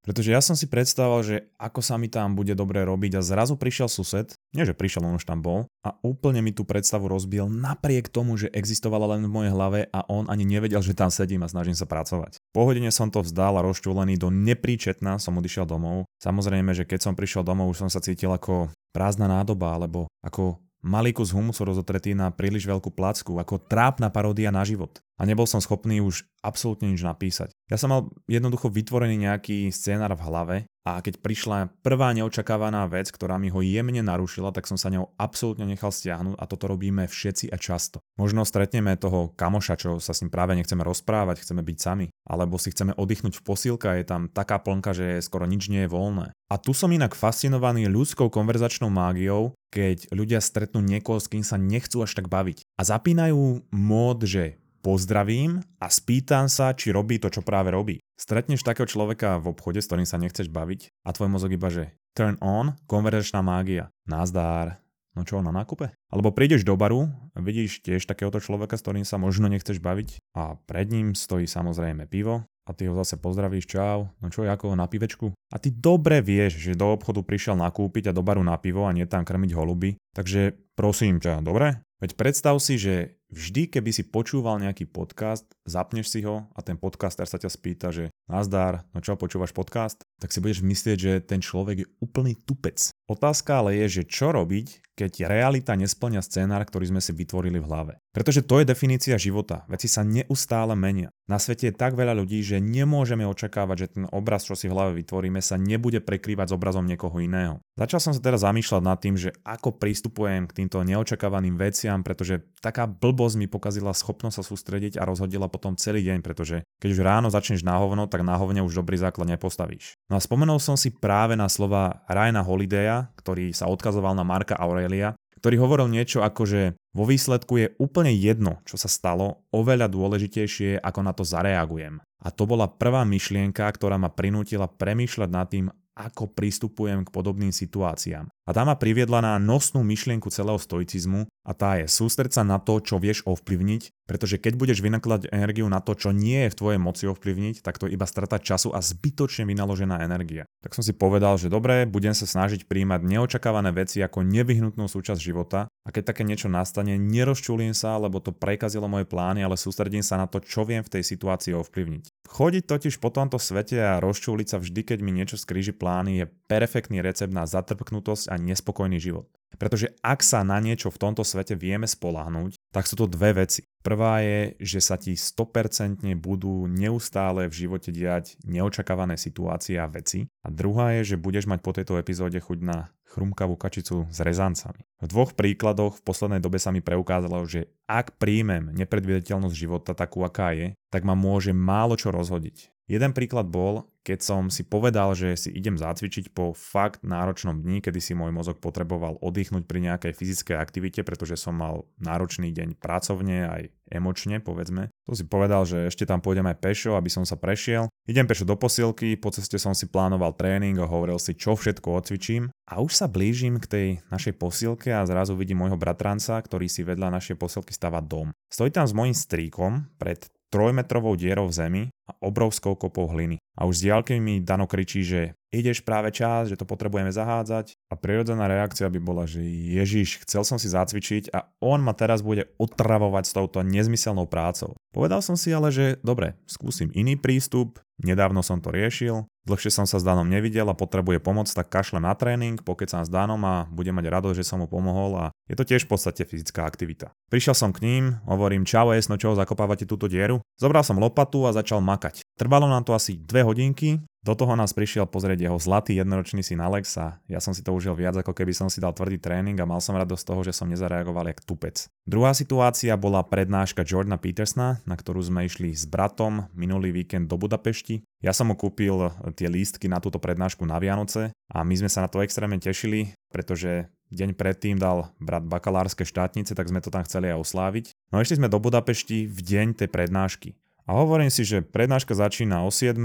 pretože 0.03 0.29
ja 0.29 0.43
som 0.43 0.55
si 0.59 0.67
predstavoval, 0.67 1.23
že 1.23 1.35
ako 1.55 1.79
sa 1.79 1.95
mi 1.95 2.11
tam 2.11 2.35
bude 2.35 2.51
dobre 2.53 2.83
robiť 2.83 3.19
a 3.19 3.25
zrazu 3.25 3.55
prišiel 3.55 3.87
sused, 3.87 4.35
nie 4.51 4.63
že 4.67 4.75
prišiel, 4.75 5.07
on 5.07 5.19
už 5.19 5.27
tam 5.27 5.39
bol, 5.39 5.67
a 5.87 5.95
úplne 6.03 6.43
mi 6.43 6.51
tú 6.51 6.67
predstavu 6.67 7.07
rozbil 7.07 7.47
napriek 7.47 8.11
tomu, 8.11 8.35
že 8.35 8.51
existovala 8.51 9.15
len 9.15 9.23
v 9.23 9.31
mojej 9.31 9.51
hlave 9.55 9.79
a 9.91 10.03
on 10.11 10.27
ani 10.27 10.43
nevedel, 10.43 10.83
že 10.83 10.95
tam 10.95 11.07
sedím 11.07 11.47
a 11.47 11.51
snažím 11.51 11.75
sa 11.75 11.87
pracovať. 11.87 12.39
Po 12.51 12.67
hodine 12.67 12.91
som 12.91 13.07
to 13.07 13.23
vzdal 13.23 13.55
a 13.55 13.65
rozčúlený 13.65 14.19
do 14.19 14.27
nepríčetna 14.31 15.19
som 15.19 15.39
odišiel 15.39 15.63
domov. 15.63 16.07
Samozrejme, 16.19 16.75
že 16.75 16.83
keď 16.83 17.07
som 17.07 17.13
prišiel 17.15 17.47
domov, 17.47 17.71
už 17.71 17.87
som 17.87 17.89
sa 17.91 18.03
cítil 18.03 18.31
ako 18.31 18.71
prázdna 18.91 19.31
nádoba 19.31 19.75
alebo 19.75 20.11
ako 20.23 20.59
malý 20.83 21.11
kus 21.11 21.35
humusu 21.35 21.67
rozotretý 21.67 22.15
na 22.15 22.31
príliš 22.31 22.63
veľkú 22.69 22.93
placku, 22.93 23.35
ako 23.37 23.59
trápna 23.59 24.07
paródia 24.07 24.53
na 24.53 24.63
život. 24.63 25.03
A 25.17 25.25
nebol 25.25 25.49
som 25.49 25.57
schopný 25.57 25.97
už 25.97 26.29
absolútne 26.45 26.93
nič 26.93 27.01
napísať. 27.01 27.49
Ja 27.67 27.75
som 27.75 27.89
mal 27.89 28.07
jednoducho 28.29 28.69
vytvorený 28.69 29.27
nejaký 29.27 29.73
scénar 29.73 30.13
v 30.13 30.23
hlave 30.23 30.57
a 30.87 31.03
keď 31.03 31.19
prišla 31.19 31.73
prvá 31.83 32.15
neočakávaná 32.15 32.87
vec, 32.87 33.11
ktorá 33.11 33.35
mi 33.35 33.51
ho 33.51 33.59
jemne 33.59 33.99
narušila, 33.99 34.55
tak 34.55 34.71
som 34.71 34.79
sa 34.79 34.87
ňou 34.87 35.11
absolútne 35.19 35.67
nechal 35.67 35.91
stiahnuť 35.91 36.39
a 36.39 36.43
toto 36.47 36.71
robíme 36.71 37.11
všetci 37.11 37.51
a 37.51 37.59
často. 37.59 37.99
Možno 38.15 38.47
stretneme 38.47 38.95
toho 38.95 39.35
kamoša, 39.35 39.75
čo 39.75 39.89
sa 39.99 40.15
s 40.15 40.23
ním 40.23 40.31
práve 40.31 40.55
nechceme 40.55 40.87
rozprávať, 40.87 41.43
chceme 41.43 41.59
byť 41.59 41.77
sami, 41.81 42.07
alebo 42.23 42.55
si 42.55 42.71
chceme 42.71 42.95
oddychnúť 42.95 43.35
v 43.35 43.43
posílka, 43.43 43.99
je 43.99 44.07
tam 44.07 44.31
taká 44.31 44.63
plnka, 44.63 44.95
že 44.95 45.19
skoro 45.19 45.43
nič 45.43 45.67
nie 45.67 45.83
je 45.83 45.91
voľné. 45.91 46.31
A 46.47 46.55
tu 46.55 46.71
som 46.71 46.87
inak 46.87 47.19
fascinovaný 47.19 47.91
ľudskou 47.91 48.31
konverzačnou 48.31 48.87
mágiou, 48.87 49.51
keď 49.75 50.07
ľudia 50.15 50.39
stretnú 50.39 50.79
niekoho, 50.79 51.19
s 51.19 51.27
kým 51.27 51.43
sa 51.43 51.59
nechcú 51.59 51.99
až 51.99 52.15
tak 52.15 52.31
baviť. 52.31 52.63
A 52.79 52.87
zapínajú 52.87 53.67
mód, 53.75 54.23
že 54.23 54.55
pozdravím 54.87 55.59
a 55.83 55.91
spýtam 55.91 56.47
sa, 56.47 56.71
či 56.71 56.95
robí 56.95 57.19
to, 57.19 57.27
čo 57.27 57.43
práve 57.43 57.75
robí. 57.75 57.99
Stretneš 58.15 58.63
takého 58.63 58.87
človeka 58.87 59.35
v 59.35 59.51
obchode, 59.51 59.83
s 59.83 59.91
ktorým 59.91 60.07
sa 60.07 60.15
nechceš 60.15 60.47
baviť 60.47 61.03
a 61.03 61.11
tvoj 61.11 61.27
mozog 61.27 61.51
iba, 61.51 61.67
že 61.67 61.91
turn 62.15 62.39
on, 62.39 62.79
konverzačná 62.87 63.43
mágia. 63.43 63.91
Nazdár. 64.07 64.79
No 65.11 65.27
čo, 65.27 65.43
na 65.43 65.51
nákupe? 65.51 65.91
Alebo 66.07 66.31
prídeš 66.31 66.63
do 66.63 66.79
baru, 66.79 67.11
vidíš 67.35 67.83
tiež 67.83 68.07
takéhoto 68.07 68.39
človeka, 68.39 68.79
s 68.79 68.85
ktorým 68.85 69.03
sa 69.03 69.19
možno 69.19 69.51
nechceš 69.51 69.83
baviť 69.83 70.23
a 70.39 70.55
pred 70.55 70.87
ním 70.87 71.17
stojí 71.17 71.49
samozrejme 71.49 72.07
pivo 72.07 72.47
a 72.63 72.71
ty 72.71 72.87
ho 72.87 72.95
zase 72.95 73.19
pozdravíš, 73.19 73.67
čau, 73.67 74.13
no 74.23 74.31
čo, 74.31 74.47
ako 74.47 74.77
na 74.77 74.87
pivečku? 74.87 75.35
A 75.51 75.57
ty 75.57 75.73
dobre 75.73 76.23
vieš, 76.23 76.63
že 76.63 76.79
do 76.79 76.95
obchodu 76.95 77.25
prišiel 77.25 77.59
nakúpiť 77.59 78.07
a 78.07 78.15
do 78.15 78.23
baru 78.23 78.45
na 78.45 78.55
pivo 78.55 78.87
a 78.87 78.95
nie 78.95 79.09
tam 79.09 79.25
krmiť 79.25 79.51
holuby, 79.51 79.99
takže 80.13 80.55
prosím 80.79 81.17
ťa, 81.19 81.43
dobre? 81.43 81.81
Veď 81.97 82.13
predstav 82.13 82.53
si, 82.61 82.77
že 82.77 83.16
vždy, 83.31 83.67
keby 83.71 83.91
si 83.91 84.07
počúval 84.07 84.59
nejaký 84.63 84.87
podcast, 84.87 85.45
zapneš 85.67 86.11
si 86.11 86.23
ho 86.23 86.47
a 86.55 86.59
ten 86.63 86.79
podcaster 86.79 87.27
sa 87.27 87.39
ťa 87.39 87.49
spýta, 87.51 87.87
že 87.91 88.11
nazdar, 88.27 88.87
no 88.95 88.99
čo, 89.03 89.19
počúvaš 89.19 89.51
podcast? 89.51 90.03
Tak 90.19 90.31
si 90.31 90.39
budeš 90.39 90.63
myslieť, 90.63 90.97
že 90.97 91.13
ten 91.23 91.43
človek 91.43 91.77
je 91.83 91.87
úplný 91.99 92.35
tupec. 92.35 92.79
Otázka 93.07 93.63
ale 93.63 93.79
je, 93.83 94.01
že 94.01 94.09
čo 94.09 94.35
robiť, 94.35 94.87
keď 94.97 95.29
realita 95.29 95.77
nesplňa 95.77 96.25
scénár, 96.25 96.65
ktorý 96.65 96.89
sme 96.89 97.01
si 97.05 97.13
vytvorili 97.13 97.61
v 97.61 97.69
hlave. 97.69 97.93
Pretože 98.17 98.41
to 98.41 98.57
je 98.57 98.65
definícia 98.65 99.13
života. 99.21 99.61
Veci 99.69 99.85
sa 99.85 100.01
neustále 100.01 100.73
menia. 100.73 101.13
Na 101.29 101.37
svete 101.37 101.69
je 101.69 101.77
tak 101.77 101.93
veľa 101.93 102.17
ľudí, 102.17 102.41
že 102.41 102.57
nemôžeme 102.57 103.21
očakávať, 103.29 103.77
že 103.77 103.87
ten 103.93 104.05
obraz, 104.09 104.49
čo 104.49 104.57
si 104.57 104.65
v 104.65 104.73
hlave 104.73 104.97
vytvoríme, 104.97 105.37
sa 105.37 105.61
nebude 105.61 106.01
prekrývať 106.01 106.49
s 106.49 106.55
obrazom 106.57 106.89
niekoho 106.89 107.13
iného. 107.21 107.61
Začal 107.77 108.01
som 108.01 108.13
sa 108.17 108.25
teraz 108.25 108.41
zamýšľať 108.41 108.81
nad 108.81 108.97
tým, 108.97 109.13
že 109.21 109.37
ako 109.45 109.77
pristupujem 109.77 110.49
k 110.49 110.65
týmto 110.65 110.81
neočakávaným 110.81 111.61
veciam, 111.61 112.01
pretože 112.01 112.41
taká 112.57 112.89
blbosť 113.17 113.41
mi 113.41 113.49
pokazila 113.49 113.97
schopnosť 113.97 114.37
sa 114.37 114.43
sústrediť 114.45 115.01
a 115.01 115.09
rozhodila 115.09 115.49
potom 115.49 115.73
celý 115.73 116.05
deň, 116.05 116.21
pretože 116.21 116.61
keď 116.77 116.89
už 116.93 117.01
ráno 117.01 117.33
začneš 117.33 117.65
na 117.65 117.81
hovno, 117.81 118.05
tak 118.05 118.21
na 118.21 118.37
hovne 118.37 118.61
už 118.61 118.77
dobrý 118.77 119.01
základ 119.01 119.25
nepostavíš. 119.33 119.97
No 120.13 120.21
a 120.21 120.21
spomenul 120.21 120.61
som 120.61 120.77
si 120.77 120.93
práve 120.93 121.33
na 121.33 121.49
slova 121.49 122.05
Ryana 122.05 122.45
Holidaya, 122.45 123.09
ktorý 123.17 123.49
sa 123.57 123.65
odkazoval 123.65 124.13
na 124.13 124.21
Marka 124.21 124.53
Aurelia, 124.53 125.17
ktorý 125.41 125.57
hovoril 125.57 125.89
niečo 125.89 126.21
ako, 126.21 126.43
že 126.45 126.61
vo 126.93 127.05
výsledku 127.05 127.57
je 127.57 127.67
úplne 127.81 128.13
jedno, 128.13 128.61
čo 128.65 128.77
sa 128.77 128.89
stalo, 128.89 129.45
oveľa 129.53 129.89
dôležitejšie, 129.89 130.81
ako 130.81 130.99
na 131.01 131.13
to 131.13 131.25
zareagujem. 131.25 132.01
A 132.21 132.27
to 132.33 132.49
bola 132.49 132.65
prvá 132.65 133.05
myšlienka, 133.05 133.69
ktorá 133.69 134.01
ma 134.01 134.09
prinútila 134.09 134.65
premýšľať 134.65 135.29
nad 135.29 135.47
tým, 135.49 135.65
ako 135.97 136.29
pristupujem 136.29 137.01
k 137.01 137.09
podobným 137.09 137.49
situáciám. 137.49 138.29
A 138.47 138.55
tá 138.55 138.63
ma 138.63 138.77
priviedla 138.77 139.19
na 139.19 139.33
nosnú 139.41 139.83
myšlienku 139.83 140.29
celého 140.31 140.55
stoicizmu 140.55 141.27
a 141.43 141.51
tá 141.51 141.81
je 141.81 141.89
sústreť 141.89 142.39
sa 142.39 142.43
na 142.47 142.61
to, 142.61 142.79
čo 142.79 142.95
vieš 142.95 143.25
ovplyvniť, 143.27 144.07
pretože 144.07 144.39
keď 144.39 144.53
budeš 144.55 144.79
vynakladať 144.79 145.35
energiu 145.35 145.67
na 145.67 145.83
to, 145.83 145.99
čo 145.99 146.15
nie 146.15 146.47
je 146.47 146.53
v 146.53 146.59
tvojej 146.59 146.79
moci 146.79 147.03
ovplyvniť, 147.11 147.59
tak 147.59 147.75
to 147.75 147.91
iba 147.91 148.07
strata 148.07 148.39
času 148.39 148.71
a 148.71 148.79
zbytočne 148.79 149.43
vynaložená 149.43 149.99
energia. 149.99 150.47
Tak 150.63 150.79
som 150.79 150.83
si 150.85 150.95
povedal, 150.95 151.35
že 151.35 151.51
dobre, 151.51 151.83
budem 151.83 152.15
sa 152.15 152.23
snažiť 152.23 152.71
príjmať 152.71 153.03
neočakávané 153.03 153.75
veci 153.75 153.99
ako 153.99 154.23
nevyhnutnú 154.23 154.87
súčasť 154.87 155.19
života 155.19 155.67
a 155.83 155.89
keď 155.91 156.15
také 156.15 156.23
niečo 156.23 156.47
nastane, 156.47 156.95
nerozčulím 156.95 157.75
sa, 157.75 157.99
lebo 157.99 158.23
to 158.23 158.31
prekazilo 158.31 158.87
moje 158.87 159.03
plány, 159.03 159.43
ale 159.43 159.59
sústredím 159.59 160.03
sa 160.03 160.15
na 160.15 160.27
to, 160.27 160.39
čo 160.39 160.63
viem 160.63 160.87
v 160.87 160.99
tej 160.99 161.03
situácii 161.03 161.51
ovplyvniť. 161.51 162.16
Chodiť 162.27 162.63
totiž 162.67 162.99
po 162.99 163.07
tomto 163.07 163.39
svete 163.39 163.79
a 163.79 164.03
rozčúliť 164.03 164.47
sa 164.51 164.57
vždy, 164.59 164.83
keď 164.83 164.99
mi 164.99 165.15
niečo 165.15 165.39
skríži 165.39 165.71
plány, 165.71 166.19
je 166.19 166.25
perfektný 166.51 166.99
recept 166.99 167.31
na 167.31 167.47
zatrpknutosť 167.47 168.27
a 168.27 168.35
nespokojný 168.35 168.99
život. 168.99 169.31
Pretože 169.55 169.95
ak 170.03 170.19
sa 170.19 170.43
na 170.43 170.59
niečo 170.59 170.91
v 170.91 170.99
tomto 170.99 171.23
svete 171.23 171.55
vieme 171.55 171.87
spolahnúť, 171.87 172.59
tak 172.75 172.83
sú 172.83 172.99
to 172.99 173.07
dve 173.07 173.47
veci. 173.47 173.63
Prvá 173.79 174.19
je, 174.19 174.59
že 174.59 174.83
sa 174.83 174.99
ti 174.99 175.15
100% 175.15 176.03
budú 176.19 176.67
neustále 176.67 177.47
v 177.47 177.57
živote 177.65 177.95
diať 177.95 178.35
neočakávané 178.43 179.15
situácie 179.15 179.79
a 179.79 179.87
veci. 179.87 180.27
A 180.43 180.51
druhá 180.51 180.99
je, 180.99 181.15
že 181.15 181.21
budeš 181.21 181.47
mať 181.47 181.63
po 181.63 181.71
tejto 181.71 181.95
epizóde 181.95 182.37
chuť 182.43 182.59
na 182.59 182.91
chrumkavú 183.17 183.57
kačicu 183.57 184.05
s 184.13 184.21
rezancami. 184.21 184.85
V 185.01 185.09
dvoch 185.09 185.33
príkladoch 185.33 185.97
v 185.97 186.05
poslednej 186.05 186.37
dobe 186.37 186.61
sa 186.61 186.69
mi 186.69 186.85
preukázalo, 186.85 187.41
že 187.49 187.73
ak 187.89 188.21
príjmem 188.21 188.69
nepredvidateľnosť 188.77 189.57
života 189.57 189.97
takú, 189.97 190.21
aká 190.21 190.53
je, 190.53 190.77
tak 190.93 191.01
ma 191.01 191.17
môže 191.17 191.49
málo 191.49 191.97
čo 191.97 192.13
rozhodiť. 192.13 192.76
Jeden 192.87 193.11
príklad 193.11 193.51
bol, 193.51 193.91
keď 194.07 194.19
som 194.23 194.47
si 194.47 194.63
povedal, 194.63 195.11
že 195.11 195.35
si 195.35 195.49
idem 195.51 195.75
zacvičiť 195.75 196.31
po 196.31 196.55
fakt 196.55 197.03
náročnom 197.03 197.59
dni, 197.59 197.83
kedy 197.83 197.99
si 197.99 198.15
môj 198.15 198.31
mozog 198.31 198.63
potreboval 198.63 199.19
oddychnúť 199.19 199.67
pri 199.67 199.91
nejakej 199.91 200.15
fyzickej 200.15 200.55
aktivite, 200.55 201.03
pretože 201.03 201.35
som 201.35 201.51
mal 201.51 201.83
náročný 201.99 202.55
deň 202.55 202.79
pracovne 202.79 203.43
aj 203.51 203.61
emočne, 203.91 204.39
povedzme. 204.39 204.87
To 205.03 205.11
si 205.11 205.27
povedal, 205.27 205.67
že 205.67 205.91
ešte 205.91 206.07
tam 206.07 206.23
pôjdem 206.23 206.47
aj 206.47 206.63
pešo, 206.63 206.95
aby 206.95 207.11
som 207.11 207.27
sa 207.27 207.35
prešiel. 207.35 207.91
Idem 208.07 208.23
pešo 208.23 208.47
do 208.47 208.55
posilky, 208.55 209.19
po 209.19 209.35
ceste 209.35 209.59
som 209.59 209.75
si 209.75 209.91
plánoval 209.91 210.39
tréning 210.39 210.79
a 210.79 210.87
hovoril 210.87 211.19
si, 211.19 211.35
čo 211.35 211.59
všetko 211.59 211.99
odcvičím. 211.99 212.47
A 212.71 212.79
už 212.79 212.95
sa 212.95 213.11
blížim 213.11 213.59
k 213.59 213.67
tej 213.67 213.87
našej 214.07 214.39
posilke 214.39 214.95
a 214.95 215.03
zrazu 215.03 215.35
vidím 215.35 215.59
môjho 215.59 215.75
bratranca, 215.75 216.39
ktorý 216.39 216.71
si 216.71 216.87
vedľa 216.87 217.19
našej 217.19 217.35
posilky 217.35 217.75
stáva 217.75 217.99
dom. 217.99 218.31
Stojí 218.47 218.71
tam 218.71 218.87
s 218.87 218.95
mojím 218.95 219.15
stríkom 219.15 219.91
pred 219.99 220.31
trojmetrovou 220.49 221.15
dierou 221.15 221.47
v 221.47 221.53
zemi 221.53 221.83
a 222.09 222.11
obrovskou 222.19 222.75
kopou 222.75 223.07
hliny. 223.07 223.37
A 223.57 223.65
už 223.65 223.77
z 223.77 223.81
diálky 223.89 224.19
mi 224.19 224.41
Dano 224.41 224.67
kričí, 224.67 225.03
že 225.03 225.36
ideš 225.51 225.83
práve 225.83 226.11
čas, 226.11 226.51
že 226.51 226.59
to 226.59 226.67
potrebujeme 226.67 227.11
zahádzať 227.11 227.79
a 227.87 227.93
prirodzená 227.95 228.47
reakcia 228.47 228.91
by 228.91 228.99
bola, 228.99 229.23
že 229.23 229.39
Ježiš, 229.45 230.27
chcel 230.27 230.43
som 230.43 230.59
si 230.59 230.67
zacvičiť 230.67 231.31
a 231.31 231.47
on 231.63 231.79
ma 231.79 231.95
teraz 231.95 232.19
bude 232.19 232.51
otravovať 232.59 233.23
s 233.27 233.35
touto 233.35 233.63
nezmyselnou 233.63 234.27
prácou. 234.27 234.75
Povedal 234.91 235.23
som 235.23 235.39
si 235.39 235.53
ale, 235.53 235.71
že 235.71 236.01
dobre, 236.03 236.35
skúsim 236.49 236.91
iný 236.91 237.15
prístup, 237.15 237.79
nedávno 238.01 238.41
som 238.41 238.59
to 238.59 238.73
riešil, 238.73 239.29
dlhšie 239.47 239.71
som 239.71 239.85
sa 239.87 240.01
s 240.01 240.05
Danom 240.05 240.27
nevidel 240.27 240.67
a 240.67 240.75
potrebuje 240.75 241.23
pomoc, 241.23 241.47
tak 241.47 241.71
kašlem 241.71 242.03
na 242.03 242.13
tréning, 242.17 242.59
pokiaľ 242.59 242.89
sa 242.89 243.05
s 243.05 243.13
Danom 243.13 243.39
a 243.47 243.69
budem 243.71 243.95
mať 243.95 244.09
radosť, 244.11 244.37
že 244.41 244.47
som 244.47 244.59
mu 244.59 244.67
pomohol 244.67 245.15
a 245.15 245.25
je 245.47 245.55
to 245.55 245.63
tiež 245.63 245.87
v 245.87 245.91
podstate 245.95 246.27
fyzická 246.27 246.67
aktivita. 246.67 247.15
Prišiel 247.31 247.55
som 247.55 247.71
k 247.71 247.83
ním, 247.87 248.03
hovorím 248.27 248.67
čau 248.67 248.91
esno, 248.91 249.15
čo 249.15 249.37
zakopávate 249.37 249.87
túto 249.87 250.11
dieru. 250.11 250.43
Zobral 250.59 250.83
som 250.83 250.99
lopatu 250.99 251.47
a 251.47 251.55
začal 251.55 251.79
makať. 251.79 252.25
Trvalo 252.35 252.67
nám 252.67 252.83
to 252.83 252.91
asi 252.91 253.15
2 253.21 253.47
hodinky, 253.47 254.03
do 254.27 254.35
toho 254.35 254.59
nás 254.59 254.75
prišiel 254.75 255.07
pozrieť 255.07 255.47
jeho 255.47 255.55
zlatý 255.55 255.95
jednoročný 255.95 256.43
syn 256.43 256.59
Alex 256.59 256.99
a 256.99 257.23
ja 257.31 257.39
som 257.39 257.55
si 257.55 257.63
to 257.63 257.71
užil 257.71 257.95
viac 257.95 258.19
ako 258.19 258.35
keby 258.35 258.51
som 258.51 258.67
si 258.67 258.83
dal 258.83 258.91
tvrdý 258.91 259.15
tréning 259.15 259.55
a 259.55 259.63
mal 259.63 259.79
som 259.79 259.95
radosť 259.95 260.19
z 260.19 260.27
toho, 260.27 260.41
že 260.43 260.51
som 260.51 260.67
nezareagoval 260.67 261.31
jak 261.31 261.39
tupec. 261.47 261.87
Druhá 262.03 262.35
situácia 262.35 262.91
bola 262.99 263.23
prednáška 263.23 263.87
Jordana 263.87 264.19
Petersna, 264.19 264.83
na 264.83 264.95
ktorú 264.99 265.23
sme 265.23 265.47
išli 265.47 265.71
s 265.71 265.87
bratom 265.87 266.51
minulý 266.51 266.91
víkend 266.91 267.31
do 267.31 267.39
Budapešti. 267.39 268.03
Ja 268.19 268.35
som 268.35 268.51
mu 268.51 268.59
kúpil 268.59 269.15
tie 269.39 269.47
lístky 269.47 269.87
na 269.87 270.03
túto 270.03 270.19
prednášku 270.19 270.67
na 270.67 270.75
Vianoce 270.83 271.31
a 271.47 271.63
my 271.63 271.75
sme 271.79 271.87
sa 271.87 272.03
na 272.03 272.11
to 272.11 272.19
extrémne 272.19 272.59
tešili, 272.59 273.15
pretože 273.31 273.87
deň 274.11 274.35
predtým 274.35 274.75
dal 274.75 275.11
brat 275.23 275.47
bakalárske 275.47 276.03
štátnice, 276.03 276.51
tak 276.51 276.67
sme 276.67 276.83
to 276.83 276.91
tam 276.91 277.07
chceli 277.07 277.31
aj 277.31 277.43
osláviť. 277.43 277.85
No 278.11 278.19
išli 278.19 278.39
sme 278.39 278.51
do 278.51 278.59
Budapešti 278.59 279.27
v 279.27 279.39
deň 279.39 279.67
tej 279.83 279.87
prednášky. 279.91 280.49
A 280.87 280.95
hovorím 281.03 281.27
si, 281.27 281.43
že 281.43 281.59
prednáška 281.59 282.15
začína 282.15 282.63
o 282.63 282.71
7, 282.71 282.95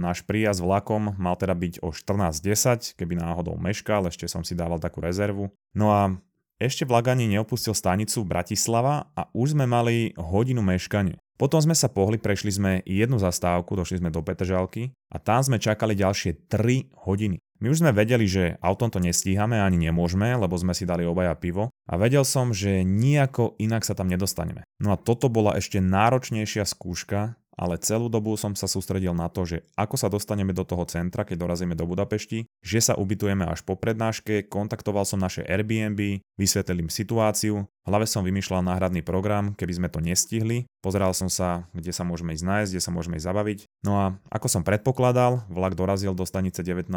náš 0.00 0.24
príjazd 0.24 0.64
vlakom 0.64 1.12
mal 1.20 1.36
teda 1.36 1.52
byť 1.52 1.84
o 1.84 1.92
14.10, 1.92 2.96
keby 2.96 3.20
náhodou 3.20 3.60
meškal, 3.60 4.08
ešte 4.08 4.24
som 4.24 4.40
si 4.40 4.56
dával 4.56 4.80
takú 4.80 5.04
rezervu. 5.04 5.52
No 5.76 5.92
a 5.92 6.16
ešte 6.56 6.88
vlak 6.88 7.12
ani 7.12 7.28
neopustil 7.28 7.76
stanicu 7.76 8.24
Bratislava 8.24 9.12
a 9.12 9.28
už 9.36 9.52
sme 9.52 9.68
mali 9.68 10.16
hodinu 10.16 10.64
meškanie. 10.64 11.20
Potom 11.36 11.60
sme 11.60 11.76
sa 11.76 11.92
pohli, 11.92 12.16
prešli 12.16 12.56
sme 12.56 12.72
jednu 12.88 13.20
zastávku, 13.20 13.76
došli 13.76 14.00
sme 14.00 14.08
do 14.08 14.24
Petržalky 14.24 14.92
a 15.12 15.20
tam 15.20 15.44
sme 15.44 15.60
čakali 15.60 15.92
ďalšie 15.96 16.48
3 16.48 17.04
hodiny. 17.04 17.36
My 17.60 17.68
už 17.68 17.84
sme 17.84 17.92
vedeli, 17.92 18.24
že 18.24 18.56
autom 18.64 18.88
to 18.88 19.04
nestíhame 19.04 19.60
ani 19.60 19.76
nemôžeme, 19.88 20.32
lebo 20.32 20.56
sme 20.56 20.72
si 20.72 20.88
dali 20.88 21.04
obaja 21.04 21.36
pivo 21.36 21.68
a 21.84 21.94
vedel 22.00 22.24
som, 22.24 22.56
že 22.56 22.88
nejako 22.88 23.60
inak 23.60 23.84
sa 23.84 23.92
tam 23.92 24.08
nedostaneme. 24.08 24.64
No 24.80 24.92
a 24.92 25.00
toto 25.00 25.28
bola 25.28 25.60
ešte 25.60 25.76
náročnejšia 25.76 26.64
skúška, 26.64 27.36
ale 27.56 27.80
celú 27.82 28.08
dobu 28.08 28.38
som 28.38 28.54
sa 28.54 28.70
sústredil 28.70 29.12
na 29.12 29.26
to, 29.28 29.44
že 29.44 29.66
ako 29.76 29.96
sa 29.98 30.08
dostaneme 30.08 30.54
do 30.54 30.64
toho 30.64 30.86
centra, 30.86 31.26
keď 31.26 31.36
dorazíme 31.46 31.74
do 31.76 31.84
Budapešti, 31.84 32.46
že 32.64 32.80
sa 32.80 32.94
ubytujeme 32.96 33.44
až 33.44 33.66
po 33.66 33.76
prednáške, 33.76 34.48
kontaktoval 34.48 35.04
som 35.04 35.20
naše 35.20 35.44
Airbnb, 35.44 36.22
vysvetlil 36.38 36.86
im 36.86 36.90
situáciu, 36.90 37.68
v 37.80 37.88
hlave 37.88 38.04
som 38.04 38.20
vymýšľal 38.24 38.60
náhradný 38.64 39.00
program, 39.00 39.56
keby 39.56 39.72
sme 39.76 39.88
to 39.88 39.98
nestihli, 40.04 40.68
pozeral 40.84 41.16
som 41.16 41.32
sa, 41.32 41.64
kde 41.74 41.90
sa 41.90 42.04
môžeme 42.04 42.36
ísť 42.36 42.44
nájsť, 42.44 42.70
kde 42.76 42.84
sa 42.84 42.92
môžeme 42.92 43.16
ísť 43.16 43.28
zabaviť. 43.32 43.58
No 43.82 43.92
a 43.98 44.06
ako 44.28 44.46
som 44.52 44.62
predpokladal, 44.62 45.42
vlak 45.50 45.74
dorazil 45.74 46.14
do 46.14 46.22
stanice 46.22 46.62
19.00, 46.62 46.92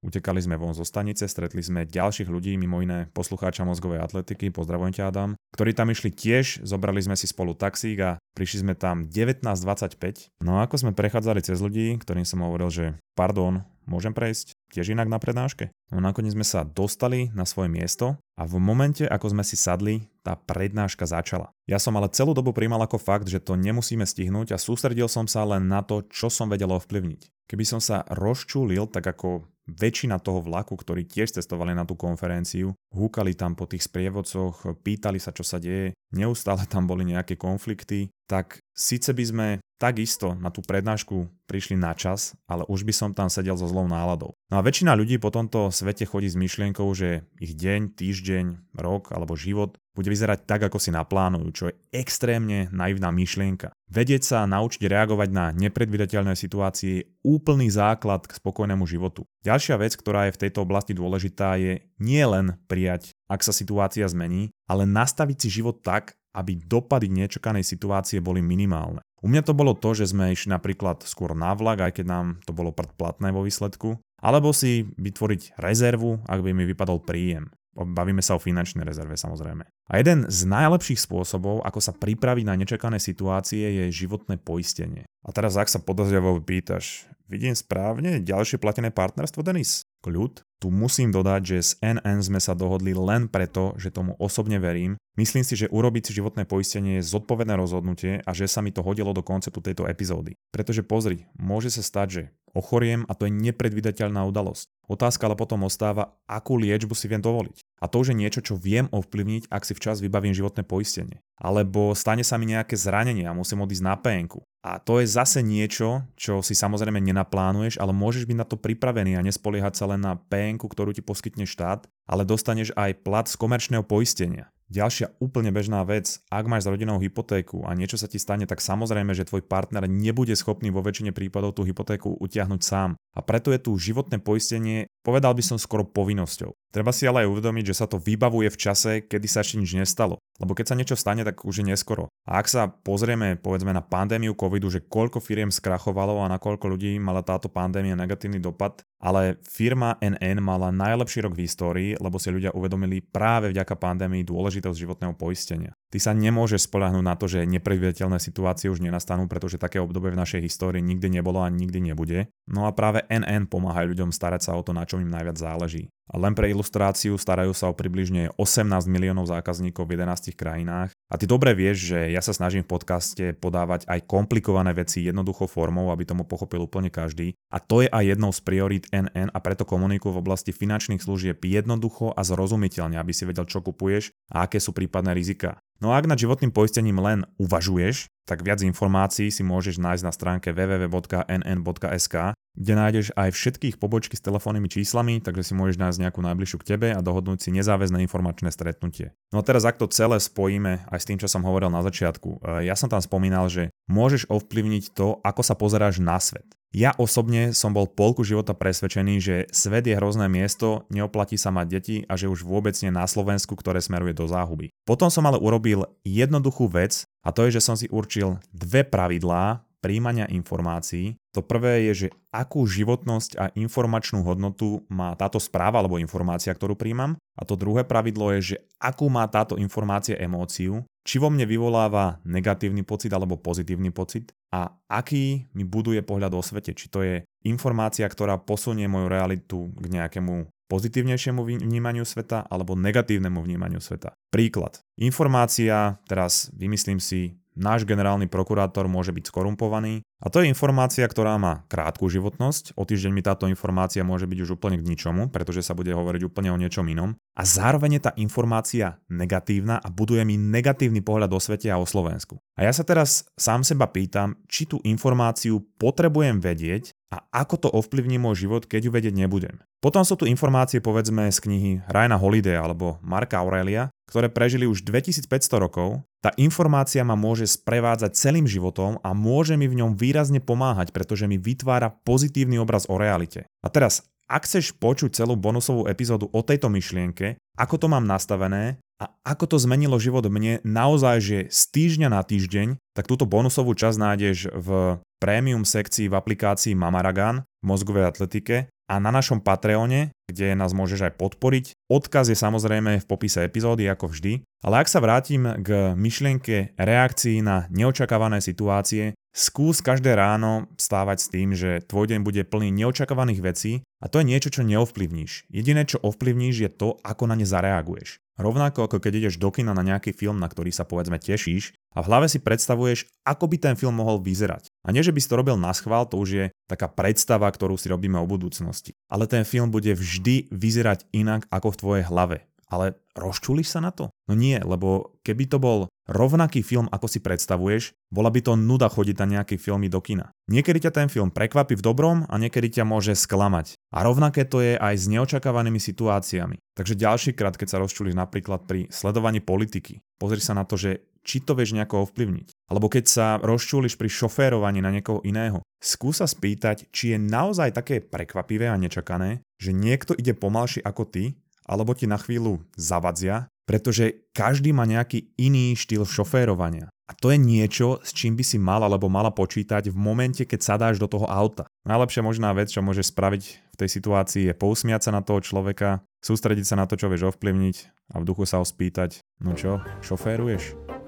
utekali 0.00 0.40
sme 0.40 0.56
von 0.56 0.72
zo 0.72 0.88
stanice, 0.88 1.26
stretli 1.26 1.60
sme 1.60 1.84
ďalších 1.84 2.30
ľudí, 2.32 2.56
mimo 2.56 2.80
iné 2.80 3.12
poslucháča 3.12 3.68
mozgovej 3.68 4.00
atletiky, 4.02 4.54
pozdravujem 4.54 4.94
ťa 4.96 5.04
Adam, 5.10 5.30
ktorí 5.54 5.76
tam 5.76 5.92
išli 5.92 6.10
tiež, 6.10 6.64
zobrali 6.66 7.00
sme 7.04 7.14
si 7.14 7.28
spolu 7.28 7.54
taxík 7.54 7.98
a 8.02 8.10
prišli 8.34 8.66
sme 8.66 8.74
tam 8.74 9.06
19.25. 9.06 10.32
No 10.42 10.58
a 10.58 10.66
ako 10.66 10.86
sme 10.86 10.92
prechádzali 10.92 11.40
cez 11.44 11.62
ľudí, 11.62 11.96
ktorým 12.00 12.26
som 12.26 12.42
hovoril, 12.42 12.68
že 12.68 12.84
pardon, 13.16 13.64
môžem 13.86 14.12
prejsť 14.12 14.52
tiež 14.74 14.92
inak 14.92 15.08
na 15.08 15.16
prednáške? 15.16 15.70
No 15.94 16.02
nakoniec 16.02 16.34
sme 16.34 16.44
sa 16.44 16.66
dostali 16.66 17.30
na 17.32 17.46
svoje 17.46 17.70
miesto 17.70 18.18
a 18.36 18.42
v 18.44 18.58
momente, 18.58 19.06
ako 19.06 19.32
sme 19.32 19.44
si 19.46 19.54
sadli, 19.54 20.10
tá 20.26 20.34
prednáška 20.34 21.06
začala. 21.06 21.54
Ja 21.70 21.78
som 21.78 21.94
ale 21.94 22.10
celú 22.10 22.34
dobu 22.34 22.50
príjmal 22.50 22.82
ako 22.82 22.98
fakt, 22.98 23.30
že 23.30 23.38
to 23.38 23.54
nemusíme 23.54 24.04
stihnúť 24.04 24.52
a 24.52 24.60
sústredil 24.60 25.06
som 25.06 25.30
sa 25.30 25.46
len 25.46 25.70
na 25.70 25.80
to, 25.86 26.02
čo 26.10 26.26
som 26.28 26.50
vedel 26.50 26.74
ovplyvniť. 26.74 27.46
Keby 27.46 27.64
som 27.64 27.78
sa 27.78 28.02
rozčúlil, 28.10 28.90
tak 28.90 29.06
ako 29.06 29.46
väčšina 29.66 30.22
toho 30.22 30.40
vlaku, 30.40 30.78
ktorí 30.78 31.04
tiež 31.04 31.38
cestovali 31.38 31.74
na 31.74 31.82
tú 31.82 31.98
konferenciu, 31.98 32.72
húkali 32.94 33.34
tam 33.34 33.58
po 33.58 33.66
tých 33.66 33.86
sprievodcoch, 33.90 34.78
pýtali 34.80 35.18
sa, 35.18 35.34
čo 35.34 35.42
sa 35.42 35.58
deje, 35.58 35.92
neustále 36.14 36.64
tam 36.70 36.86
boli 36.86 37.02
nejaké 37.02 37.34
konflikty, 37.34 38.08
tak 38.30 38.62
síce 38.74 39.10
by 39.10 39.24
sme 39.26 39.48
takisto 39.76 40.32
na 40.38 40.48
tú 40.48 40.64
prednášku 40.64 41.28
prišli 41.44 41.76
na 41.76 41.92
čas, 41.92 42.32
ale 42.48 42.64
už 42.66 42.86
by 42.86 42.94
som 42.94 43.10
tam 43.12 43.28
sedel 43.28 43.58
so 43.60 43.68
zlou 43.68 43.84
náladou. 43.86 44.32
No 44.48 44.58
a 44.58 44.64
väčšina 44.64 44.96
ľudí 44.96 45.20
po 45.20 45.28
tomto 45.28 45.68
svete 45.68 46.08
chodí 46.08 46.30
s 46.30 46.38
myšlienkou, 46.38 46.88
že 46.96 47.28
ich 47.36 47.52
deň, 47.54 47.92
týždeň, 47.94 48.74
rok 48.78 49.12
alebo 49.12 49.36
život 49.36 49.76
bude 49.96 50.12
vyzerať 50.12 50.44
tak, 50.44 50.68
ako 50.68 50.76
si 50.76 50.92
naplánujú, 50.92 51.48
čo 51.56 51.64
je 51.72 51.78
extrémne 51.96 52.68
naivná 52.68 53.08
myšlienka. 53.08 53.72
Vedieť 53.88 54.22
sa 54.28 54.38
naučiť 54.44 54.84
reagovať 54.84 55.28
na 55.32 55.48
nepredvydateľné 55.56 56.36
situácie 56.36 56.90
je 57.00 57.06
úplný 57.24 57.72
základ 57.72 58.28
k 58.28 58.36
spokojnému 58.36 58.84
životu. 58.84 59.24
Ďalšia 59.42 59.80
vec, 59.80 59.96
ktorá 59.96 60.28
je 60.28 60.36
v 60.36 60.42
tejto 60.46 60.68
oblasti 60.68 60.92
dôležitá, 60.92 61.56
je 61.56 61.80
nie 61.96 62.22
len 62.22 62.60
prijať, 62.68 63.16
ak 63.26 63.40
sa 63.40 63.56
situácia 63.56 64.04
zmení, 64.04 64.52
ale 64.68 64.84
nastaviť 64.84 65.36
si 65.40 65.48
život 65.62 65.80
tak, 65.80 66.14
aby 66.36 66.60
dopady 66.60 67.08
nečakanej 67.08 67.64
situácie 67.64 68.20
boli 68.20 68.44
minimálne. 68.44 69.00
U 69.24 69.32
mňa 69.32 69.42
to 69.48 69.56
bolo 69.56 69.72
to, 69.72 69.96
že 69.96 70.12
sme 70.12 70.36
išli 70.36 70.52
napríklad 70.52 71.00
skôr 71.08 71.32
na 71.32 71.56
vlak, 71.56 71.88
aj 71.88 71.92
keď 71.98 72.06
nám 72.06 72.26
to 72.44 72.52
bolo 72.52 72.70
predplatné 72.76 73.32
vo 73.32 73.40
výsledku, 73.40 73.96
alebo 74.20 74.52
si 74.52 74.84
vytvoriť 75.00 75.56
rezervu, 75.56 76.20
ak 76.28 76.44
by 76.44 76.50
mi 76.52 76.68
vypadol 76.68 77.00
príjem. 77.00 77.48
Bavíme 77.76 78.24
sa 78.24 78.38
o 78.38 78.40
finančnej 78.40 78.88
rezerve 78.88 79.20
samozrejme. 79.20 79.68
A 79.68 79.92
jeden 80.00 80.24
z 80.32 80.48
najlepších 80.48 80.96
spôsobov, 80.96 81.60
ako 81.60 81.80
sa 81.84 81.92
pripraviť 81.92 82.44
na 82.48 82.56
nečakané 82.56 82.96
situácie, 82.96 83.84
je 83.84 83.84
životné 83.92 84.40
poistenie. 84.40 85.04
A 85.20 85.28
teraz 85.34 85.60
ak 85.60 85.68
sa 85.68 85.82
podozriavo 85.82 86.40
pýtaš, 86.40 87.04
vidím 87.28 87.52
správne 87.52 88.22
ďalšie 88.24 88.56
platené 88.56 88.88
partnerstvo, 88.88 89.44
Denis? 89.44 89.84
Kľud? 90.06 90.46
Tu 90.62 90.70
musím 90.70 91.10
dodať, 91.10 91.40
že 91.42 91.58
s 91.58 91.70
NN 91.82 92.22
sme 92.22 92.38
sa 92.38 92.54
dohodli 92.54 92.94
len 92.94 93.26
preto, 93.26 93.74
že 93.74 93.90
tomu 93.90 94.14
osobne 94.22 94.62
verím. 94.62 94.94
Myslím 95.18 95.42
si, 95.42 95.58
že 95.58 95.66
urobiť 95.66 96.06
si 96.06 96.22
životné 96.22 96.46
poistenie 96.46 97.02
je 97.02 97.10
zodpovedné 97.10 97.58
rozhodnutie 97.58 98.22
a 98.22 98.30
že 98.30 98.46
sa 98.46 98.62
mi 98.62 98.70
to 98.70 98.86
hodilo 98.86 99.10
do 99.10 99.26
konceptu 99.26 99.58
tejto 99.58 99.90
epizódy. 99.90 100.38
Pretože 100.54 100.86
pozri, 100.86 101.26
môže 101.34 101.74
sa 101.74 101.82
stať, 101.82 102.08
že 102.08 102.22
ochoriem 102.54 103.02
a 103.10 103.18
to 103.18 103.26
je 103.26 103.34
nepredvydateľná 103.34 104.22
udalosť. 104.30 104.70
Otázka 104.86 105.26
ale 105.26 105.34
potom 105.34 105.66
ostáva, 105.66 106.14
akú 106.30 106.54
liečbu 106.54 106.94
si 106.94 107.10
viem 107.10 107.20
dovoliť. 107.20 107.66
A 107.82 107.90
to 107.90 108.06
už 108.06 108.14
je 108.14 108.20
niečo, 108.22 108.40
čo 108.40 108.54
viem 108.54 108.86
ovplyvniť, 108.94 109.50
ak 109.50 109.66
si 109.66 109.74
včas 109.74 109.98
vybavím 109.98 110.32
životné 110.32 110.62
poistenie. 110.62 111.18
Alebo 111.36 111.92
stane 111.92 112.22
sa 112.22 112.38
mi 112.38 112.48
nejaké 112.48 112.78
zranenie 112.78 113.26
a 113.26 113.36
musím 113.36 113.66
odísť 113.66 113.84
na 113.84 113.98
PNK. 113.98 114.40
A 114.66 114.82
to 114.82 114.98
je 114.98 115.06
zase 115.06 115.46
niečo, 115.46 116.02
čo 116.18 116.42
si 116.42 116.58
samozrejme 116.58 116.98
nenaplánuješ, 116.98 117.78
ale 117.78 117.94
môžeš 117.94 118.26
byť 118.26 118.34
na 118.34 118.42
to 118.42 118.58
pripravený 118.58 119.14
a 119.14 119.22
nespoliehať 119.22 119.78
sa 119.78 119.86
len 119.86 120.02
na 120.02 120.18
PN, 120.18 120.58
ktorú 120.58 120.90
ti 120.90 121.06
poskytne 121.06 121.46
štát, 121.46 121.86
ale 122.10 122.26
dostaneš 122.26 122.74
aj 122.74 122.98
plat 123.06 123.30
z 123.30 123.38
komerčného 123.38 123.86
poistenia. 123.86 124.50
Ďalšia 124.66 125.14
úplne 125.22 125.54
bežná 125.54 125.86
vec, 125.86 126.18
ak 126.26 126.50
máš 126.50 126.66
s 126.66 126.70
rodinou 126.74 126.98
hypotéku 126.98 127.62
a 127.62 127.78
niečo 127.78 127.94
sa 127.94 128.10
ti 128.10 128.18
stane, 128.18 128.50
tak 128.50 128.58
samozrejme, 128.58 129.14
že 129.14 129.22
tvoj 129.22 129.46
partner 129.46 129.86
nebude 129.86 130.34
schopný 130.34 130.74
vo 130.74 130.82
väčšine 130.82 131.14
prípadov 131.14 131.54
tú 131.54 131.62
hypotéku 131.62 132.18
utiahnuť 132.18 132.60
sám. 132.66 132.98
A 133.14 133.22
preto 133.22 133.54
je 133.54 133.62
tu 133.62 133.78
životné 133.78 134.18
poistenie, 134.18 134.90
povedal 135.06 135.38
by 135.38 135.42
som 135.46 135.62
skoro 135.62 135.86
povinnosťou. 135.86 136.50
Treba 136.74 136.90
si 136.90 137.06
ale 137.06 137.22
aj 137.22 137.30
uvedomiť, 137.30 137.64
že 137.70 137.78
sa 137.78 137.86
to 137.86 138.02
vybavuje 138.02 138.50
v 138.50 138.58
čase, 138.58 138.92
kedy 139.06 139.26
sa 139.30 139.46
ešte 139.46 139.62
nič 139.62 139.70
nestalo. 139.78 140.18
Lebo 140.42 140.52
keď 140.58 140.74
sa 140.74 140.76
niečo 140.76 140.98
stane, 140.98 141.22
tak 141.22 141.46
už 141.46 141.62
je 141.62 141.70
neskoro. 141.70 142.10
A 142.26 142.42
ak 142.42 142.50
sa 142.50 142.66
pozrieme 142.66 143.38
povedzme 143.38 143.70
na 143.70 143.86
pandémiu 143.86 144.34
covidu, 144.56 144.72
že 144.72 144.80
koľko 144.88 145.20
firiem 145.20 145.52
skrachovalo 145.52 146.24
a 146.24 146.32
na 146.32 146.40
koľko 146.40 146.72
ľudí 146.72 146.96
mala 146.96 147.20
táto 147.20 147.52
pandémia 147.52 147.92
negatívny 147.92 148.40
dopad, 148.40 148.80
ale 148.96 149.36
firma 149.44 150.00
NN 150.00 150.40
mala 150.40 150.72
najlepší 150.72 151.28
rok 151.28 151.36
v 151.36 151.44
histórii, 151.44 151.92
lebo 152.00 152.16
si 152.16 152.32
ľudia 152.32 152.56
uvedomili 152.56 153.04
práve 153.04 153.52
vďaka 153.52 153.76
pandémii 153.76 154.24
dôležitosť 154.24 154.80
životného 154.80 155.12
poistenia. 155.12 155.76
Ty 155.92 155.98
sa 156.00 156.16
nemôžeš 156.16 156.72
spolahnúť 156.72 157.04
na 157.04 157.12
to, 157.20 157.28
že 157.28 157.44
nepredvidateľné 157.44 158.16
situácie 158.16 158.72
už 158.72 158.80
nenastanú, 158.80 159.28
pretože 159.28 159.60
také 159.60 159.76
obdobie 159.76 160.16
v 160.16 160.20
našej 160.24 160.40
histórii 160.40 160.80
nikdy 160.80 161.20
nebolo 161.20 161.44
a 161.44 161.52
nikdy 161.52 161.92
nebude. 161.92 162.32
No 162.48 162.64
a 162.64 162.72
práve 162.72 163.04
NN 163.12 163.52
pomáhajú 163.52 163.92
ľuďom 163.92 164.08
starať 164.08 164.48
sa 164.48 164.56
o 164.56 164.64
to, 164.64 164.72
na 164.72 164.88
čom 164.88 165.04
im 165.04 165.12
najviac 165.12 165.36
záleží. 165.36 165.92
Len 166.14 166.38
pre 166.38 166.54
ilustráciu 166.54 167.18
starajú 167.18 167.50
sa 167.50 167.66
o 167.66 167.74
približne 167.74 168.30
18 168.38 168.86
miliónov 168.86 169.26
zákazníkov 169.26 169.90
v 169.90 169.98
11 169.98 170.38
krajinách. 170.38 170.94
A 171.10 171.14
ty 171.18 171.26
dobre 171.26 171.50
vieš, 171.54 171.90
že 171.94 172.14
ja 172.14 172.22
sa 172.22 172.30
snažím 172.30 172.62
v 172.62 172.78
podcaste 172.78 173.24
podávať 173.38 173.90
aj 173.90 174.06
komplikované 174.06 174.70
veci 174.70 175.02
jednoduchou 175.02 175.50
formou, 175.50 175.90
aby 175.90 176.06
tomu 176.06 176.22
pochopil 176.22 176.62
úplne 176.62 176.94
každý. 176.94 177.34
A 177.50 177.58
to 177.58 177.82
je 177.82 177.90
aj 177.90 178.04
jednou 178.06 178.30
z 178.30 178.40
priorít 178.42 178.84
NN 178.94 179.34
a 179.34 179.38
preto 179.42 179.66
komunikujú 179.66 180.14
v 180.14 180.22
oblasti 180.22 180.54
finančných 180.54 181.02
služieb 181.02 181.42
jednoducho 181.42 182.14
a 182.14 182.22
zrozumiteľne, 182.22 182.98
aby 183.02 183.10
si 183.10 183.26
vedel, 183.26 183.46
čo 183.46 183.62
kupuješ 183.62 184.14
a 184.30 184.46
aké 184.46 184.62
sú 184.62 184.70
prípadné 184.70 185.10
rizika. 185.10 185.58
No 185.76 185.92
a 185.92 186.00
ak 186.00 186.08
nad 186.08 186.16
životným 186.16 186.54
poistením 186.54 186.96
len 187.02 187.28
uvažuješ, 187.36 188.08
tak 188.26 188.42
viac 188.42 188.64
informácií 188.64 189.28
si 189.28 189.44
môžeš 189.44 189.76
nájsť 189.78 190.02
na 190.02 190.12
stránke 190.12 190.48
www.nn.sk, 190.50 192.14
kde 192.56 192.72
nájdeš 192.72 193.06
aj 193.14 193.36
všetkých 193.36 193.76
pobočky 193.76 194.16
s 194.16 194.24
telefónnymi 194.24 194.72
číslami, 194.72 195.20
takže 195.20 195.46
si 195.46 195.52
môžeš 195.52 195.76
nájsť 195.76 196.00
nejakú 196.02 196.20
najbližšiu 196.24 196.58
k 196.64 196.68
tebe 196.74 196.88
a 196.90 197.04
dohodnúť 197.04 197.46
si 197.46 197.50
nezáväzné 197.52 198.00
informačné 198.02 198.48
stretnutie. 198.48 199.12
No 199.30 199.44
a 199.44 199.46
teraz 199.46 199.68
ak 199.68 199.76
to 199.76 199.86
celé 199.92 200.16
spojíme 200.16 200.88
aj 200.88 200.98
s 200.98 201.06
tým, 201.06 201.20
čo 201.20 201.28
som 201.28 201.44
hovoril 201.44 201.68
na 201.68 201.84
začiatku, 201.84 202.40
e, 202.40 202.66
ja 202.66 202.74
som 202.74 202.88
tam 202.88 203.04
spomínal, 203.04 203.52
že 203.52 203.68
môžeš 203.86 204.32
ovplyvniť 204.32 204.96
to, 204.96 205.20
ako 205.20 205.42
sa 205.44 205.54
pozeráš 205.54 206.00
na 206.00 206.16
svet. 206.16 206.48
Ja 206.76 206.92
osobne 207.00 207.56
som 207.56 207.72
bol 207.72 207.88
polku 207.88 208.20
života 208.20 208.52
presvedčený, 208.52 209.14
že 209.16 209.36
svet 209.48 209.88
je 209.88 209.96
hrozné 209.96 210.28
miesto, 210.28 210.84
neoplatí 210.92 211.40
sa 211.40 211.48
mať 211.48 211.66
deti 211.72 211.96
a 212.04 212.20
že 212.20 212.28
už 212.28 212.44
vôbec 212.44 212.76
nie 212.84 212.92
na 212.92 213.08
Slovensku, 213.08 213.56
ktoré 213.56 213.80
smeruje 213.80 214.12
do 214.12 214.28
záhuby. 214.28 214.68
Potom 214.84 215.08
som 215.08 215.24
ale 215.24 215.40
urobil 215.40 215.88
jednoduchú 216.04 216.68
vec 216.68 217.08
a 217.24 217.32
to 217.32 217.48
je, 217.48 217.56
že 217.56 217.64
som 217.64 217.80
si 217.80 217.88
určil 217.88 218.42
dve 218.52 218.84
pravidlá 218.84 219.65
príjmania 219.84 220.26
informácií. 220.28 221.16
To 221.36 221.44
prvé 221.44 221.90
je, 221.90 222.06
že 222.06 222.08
akú 222.32 222.64
životnosť 222.64 223.30
a 223.36 223.44
informačnú 223.54 224.24
hodnotu 224.24 224.82
má 224.88 225.12
táto 225.14 225.36
správa 225.36 225.84
alebo 225.84 226.00
informácia, 226.00 226.52
ktorú 226.52 226.76
príjmam. 226.76 227.20
A 227.36 227.44
to 227.44 227.54
druhé 227.60 227.84
pravidlo 227.84 228.32
je, 228.36 228.54
že 228.54 228.56
akú 228.80 229.12
má 229.12 229.28
táto 229.28 229.60
informácia 229.60 230.16
emóciu, 230.16 230.84
či 231.06 231.20
vo 231.20 231.28
mne 231.28 231.44
vyvoláva 231.46 232.18
negatívny 232.24 232.82
pocit 232.82 233.12
alebo 233.12 233.38
pozitívny 233.38 233.94
pocit 233.94 234.32
a 234.50 234.74
aký 234.88 235.46
mi 235.54 235.62
buduje 235.62 236.02
pohľad 236.02 236.32
o 236.34 236.42
svete. 236.42 236.74
Či 236.74 236.86
to 236.88 237.04
je 237.04 237.22
informácia, 237.46 238.08
ktorá 238.08 238.40
posunie 238.40 238.90
moju 238.90 239.06
realitu 239.06 239.70
k 239.76 239.86
nejakému 239.86 240.50
pozitívnejšiemu 240.66 241.46
vnímaniu 241.62 242.02
sveta 242.02 242.42
alebo 242.50 242.74
negatívnemu 242.74 243.38
vnímaniu 243.38 243.78
sveta. 243.78 244.18
Príklad. 244.34 244.82
Informácia, 244.98 246.02
teraz 246.10 246.50
vymyslím 246.50 246.98
si, 246.98 247.38
náš 247.56 247.88
generálny 247.88 248.28
prokurátor 248.28 248.86
môže 248.86 249.10
byť 249.10 249.32
skorumpovaný 249.32 250.04
a 250.16 250.32
to 250.32 250.40
je 250.40 250.48
informácia, 250.48 251.04
ktorá 251.04 251.36
má 251.36 251.68
krátku 251.68 252.08
životnosť. 252.08 252.72
O 252.76 252.88
týždeň 252.88 253.12
mi 253.12 253.20
táto 253.20 253.44
informácia 253.48 254.00
môže 254.00 254.24
byť 254.24 254.38
už 254.44 254.50
úplne 254.56 254.80
k 254.80 254.88
ničomu, 254.88 255.28
pretože 255.28 255.60
sa 255.60 255.76
bude 255.76 255.92
hovoriť 255.92 256.24
úplne 256.24 256.48
o 256.52 256.60
niečom 256.60 256.88
inom. 256.88 257.16
A 257.36 257.42
zároveň 257.44 258.00
je 258.00 258.02
tá 258.08 258.12
informácia 258.16 258.96
negatívna 259.12 259.76
a 259.76 259.92
buduje 259.92 260.24
mi 260.24 260.40
negatívny 260.40 261.04
pohľad 261.04 261.28
o 261.36 261.40
svete 261.40 261.68
a 261.68 261.76
o 261.76 261.84
Slovensku. 261.84 262.40
A 262.56 262.64
ja 262.64 262.72
sa 262.72 262.80
teraz 262.80 263.28
sám 263.36 263.60
seba 263.60 263.92
pýtam, 263.92 264.40
či 264.48 264.64
tú 264.64 264.80
informáciu 264.88 265.60
potrebujem 265.76 266.40
vedieť 266.40 266.96
a 267.12 267.20
ako 267.44 267.54
to 267.60 267.68
ovplyvní 267.68 268.16
môj 268.16 268.48
život, 268.48 268.64
keď 268.64 268.88
ju 268.88 268.90
vedieť 268.92 269.14
nebudem. 269.14 269.60
Potom 269.84 270.02
sú 270.02 270.16
tu 270.16 270.24
informácie 270.24 270.80
povedzme 270.80 271.28
z 271.28 271.38
knihy 271.44 271.70
Ryana 271.92 272.16
Holiday 272.16 272.56
alebo 272.56 272.96
Marka 273.04 273.44
Aurelia, 273.44 273.92
ktoré 274.08 274.32
prežili 274.32 274.64
už 274.64 274.82
2500 274.82 275.28
rokov 275.60 276.02
tá 276.26 276.34
informácia 276.42 277.06
ma 277.06 277.14
môže 277.14 277.46
sprevádzať 277.46 278.18
celým 278.18 278.50
životom 278.50 278.98
a 279.06 279.14
môže 279.14 279.54
mi 279.54 279.70
v 279.70 279.78
ňom 279.78 279.94
výrazne 279.94 280.42
pomáhať, 280.42 280.90
pretože 280.90 281.30
mi 281.30 281.38
vytvára 281.38 281.94
pozitívny 282.02 282.58
obraz 282.58 282.90
o 282.90 282.98
realite. 282.98 283.46
A 283.62 283.70
teraz, 283.70 284.02
ak 284.26 284.42
chceš 284.42 284.74
počuť 284.74 285.14
celú 285.14 285.38
bonusovú 285.38 285.86
epizódu 285.86 286.26
o 286.34 286.42
tejto 286.42 286.66
myšlienke, 286.66 287.38
ako 287.54 287.78
to 287.78 287.86
mám 287.86 288.10
nastavené 288.10 288.82
a 288.98 289.06
ako 289.22 289.54
to 289.54 289.56
zmenilo 289.62 290.02
život 290.02 290.26
mne 290.26 290.58
naozaj, 290.66 291.16
že 291.22 291.38
z 291.46 291.62
týždňa 291.70 292.10
na 292.10 292.26
týždeň, 292.26 292.74
tak 292.90 293.06
túto 293.06 293.22
bonusovú 293.22 293.78
časť 293.78 293.94
nájdeš 293.94 294.50
v 294.50 294.98
prémium 295.22 295.62
sekcii 295.62 296.10
v 296.10 296.18
aplikácii 296.18 296.74
Mamaragan 296.74 297.46
v 297.62 297.64
mozgovej 297.70 298.10
atletike 298.10 298.66
a 298.86 299.02
na 299.02 299.10
našom 299.10 299.42
Patreone, 299.42 300.14
kde 300.30 300.54
nás 300.54 300.74
môžeš 300.74 301.10
aj 301.10 301.12
podporiť. 301.18 301.64
Odkaz 301.90 302.30
je 302.30 302.38
samozrejme 302.38 303.02
v 303.02 303.08
popise 303.08 303.42
epizódy 303.42 303.86
ako 303.90 304.10
vždy, 304.10 304.42
ale 304.62 304.82
ak 304.82 304.88
sa 304.90 305.02
vrátim 305.02 305.46
k 305.62 305.94
myšlienke 305.94 306.78
reakcií 306.78 307.42
na 307.42 307.70
neočakávané 307.70 308.42
situácie, 308.42 309.14
skús 309.36 309.84
každé 309.84 310.16
ráno 310.16 310.70
stávať 310.80 311.18
s 311.22 311.30
tým, 311.30 311.48
že 311.52 311.84
tvoj 311.84 312.10
deň 312.10 312.20
bude 312.24 312.42
plný 312.46 312.72
neočakávaných 312.72 313.40
vecí 313.44 313.72
a 314.02 314.08
to 314.08 314.22
je 314.22 314.28
niečo, 314.32 314.48
čo 314.48 314.66
neovplyvníš. 314.66 315.50
Jediné, 315.52 315.84
čo 315.84 316.02
ovplyvníš 316.02 316.56
je 316.66 316.70
to, 316.72 316.88
ako 317.04 317.28
na 317.28 317.36
ne 317.36 317.46
zareaguješ. 317.46 318.18
Rovnako 318.36 318.84
ako 318.84 319.00
keď 319.00 319.12
ideš 319.24 319.40
do 319.40 319.48
kina 319.48 319.72
na 319.72 319.80
nejaký 319.80 320.12
film, 320.12 320.36
na 320.36 320.48
ktorý 320.48 320.68
sa 320.68 320.84
povedzme 320.84 321.16
tešíš 321.16 321.72
a 321.96 322.04
v 322.04 322.08
hlave 322.12 322.28
si 322.28 322.36
predstavuješ, 322.36 323.08
ako 323.24 323.48
by 323.48 323.56
ten 323.56 323.74
film 323.80 323.96
mohol 323.96 324.20
vyzerať. 324.20 324.68
A 324.84 324.92
nie, 324.92 325.00
že 325.00 325.12
by 325.16 325.20
si 325.24 325.28
to 325.32 325.40
robil 325.40 325.56
na 325.56 325.72
schvál, 325.72 326.04
to 326.04 326.20
už 326.20 326.28
je 326.28 326.44
taká 326.68 326.92
predstava, 326.92 327.48
ktorú 327.48 327.80
si 327.80 327.88
robíme 327.88 328.20
o 328.20 328.28
budúcnosti. 328.28 328.92
Ale 329.08 329.24
ten 329.24 329.48
film 329.48 329.72
bude 329.72 329.96
vždy 329.96 330.52
vyzerať 330.52 331.08
inak 331.16 331.48
ako 331.48 331.72
v 331.72 331.80
tvojej 331.80 332.04
hlave. 332.04 332.44
Ale 332.68 332.98
rozčulíš 333.16 333.72
sa 333.72 333.80
na 333.80 333.94
to? 333.94 334.12
No 334.28 334.36
nie, 334.36 334.58
lebo 334.60 335.16
keby 335.24 335.48
to 335.48 335.56
bol 335.62 335.88
rovnaký 336.06 336.62
film, 336.62 336.86
ako 336.88 337.06
si 337.10 337.18
predstavuješ, 337.22 337.94
bola 338.10 338.30
by 338.30 338.40
to 338.42 338.54
nuda 338.54 338.86
chodiť 338.86 339.16
na 339.22 339.26
nejaké 339.38 339.58
filmy 339.58 339.90
do 339.90 339.98
kina. 339.98 340.30
Niekedy 340.46 340.86
ťa 340.86 340.92
ten 340.94 341.08
film 341.10 341.34
prekvapí 341.34 341.74
v 341.74 341.84
dobrom 341.84 342.24
a 342.30 342.34
niekedy 342.38 342.80
ťa 342.80 342.84
môže 342.86 343.14
sklamať. 343.18 343.74
A 343.90 344.06
rovnaké 344.06 344.46
to 344.46 344.62
je 344.62 344.78
aj 344.78 344.94
s 344.94 345.06
neočakávanými 345.10 345.82
situáciami. 345.82 346.62
Takže 346.78 346.94
ďalší 346.98 347.30
krát, 347.34 347.58
keď 347.58 347.68
sa 347.76 347.80
rozčulíš 347.82 348.14
napríklad 348.14 348.64
pri 348.64 348.86
sledovaní 348.88 349.42
politiky, 349.42 350.00
pozri 350.16 350.38
sa 350.38 350.54
na 350.54 350.62
to, 350.62 350.78
že 350.78 351.02
či 351.26 351.42
to 351.42 351.58
vieš 351.58 351.74
nejako 351.74 352.06
ovplyvniť. 352.06 352.70
Alebo 352.70 352.86
keď 352.86 353.04
sa 353.10 353.26
rozčúliš 353.42 353.98
pri 353.98 354.06
šoférovaní 354.06 354.78
na 354.78 354.94
niekoho 354.94 355.26
iného, 355.26 355.66
skúsa 355.82 356.30
spýtať, 356.30 356.86
či 356.94 357.14
je 357.14 357.18
naozaj 357.18 357.74
také 357.74 357.98
prekvapivé 357.98 358.70
a 358.70 358.78
nečakané, 358.78 359.42
že 359.58 359.74
niekto 359.74 360.14
ide 360.14 360.38
pomalšie 360.38 360.86
ako 360.86 361.02
ty 361.10 361.24
alebo 361.66 361.98
ti 361.98 362.06
na 362.06 362.14
chvíľu 362.14 362.62
zavadzia, 362.78 363.50
pretože 363.66 364.30
každý 364.32 364.70
má 364.70 364.86
nejaký 364.86 365.34
iný 365.36 365.74
štýl 365.74 366.06
šoférovania. 366.06 366.88
A 367.06 367.14
to 367.14 367.30
je 367.30 367.38
niečo, 367.38 368.02
s 368.02 368.10
čím 368.10 368.34
by 368.34 368.42
si 368.42 368.58
mal 368.58 368.82
alebo 368.82 369.06
mala 369.06 369.30
počítať 369.30 369.90
v 369.90 369.96
momente, 369.98 370.42
keď 370.42 370.60
sadáš 370.62 370.98
do 370.98 371.06
toho 371.06 371.26
auta. 371.30 371.70
Najlepšia 371.86 372.22
možná 372.26 372.50
vec, 372.50 372.66
čo 372.66 372.82
môžeš 372.82 373.14
spraviť 373.14 373.42
v 373.46 373.78
tej 373.78 373.88
situácii, 373.90 374.42
je 374.50 374.54
pousmiať 374.58 375.06
sa 375.06 375.14
na 375.14 375.22
toho 375.22 375.38
človeka, 375.38 376.02
sústrediť 376.18 376.66
sa 376.66 376.74
na 376.74 376.90
to, 376.90 376.98
čo 376.98 377.06
vieš 377.06 377.30
ovplyvniť 377.30 377.76
a 378.10 378.18
v 378.18 378.26
duchu 378.26 378.42
sa 378.42 378.58
ho 378.58 378.66
spýtať, 378.66 379.22
no 379.38 379.54
čo, 379.54 379.78
šoféruješ? 380.02 381.05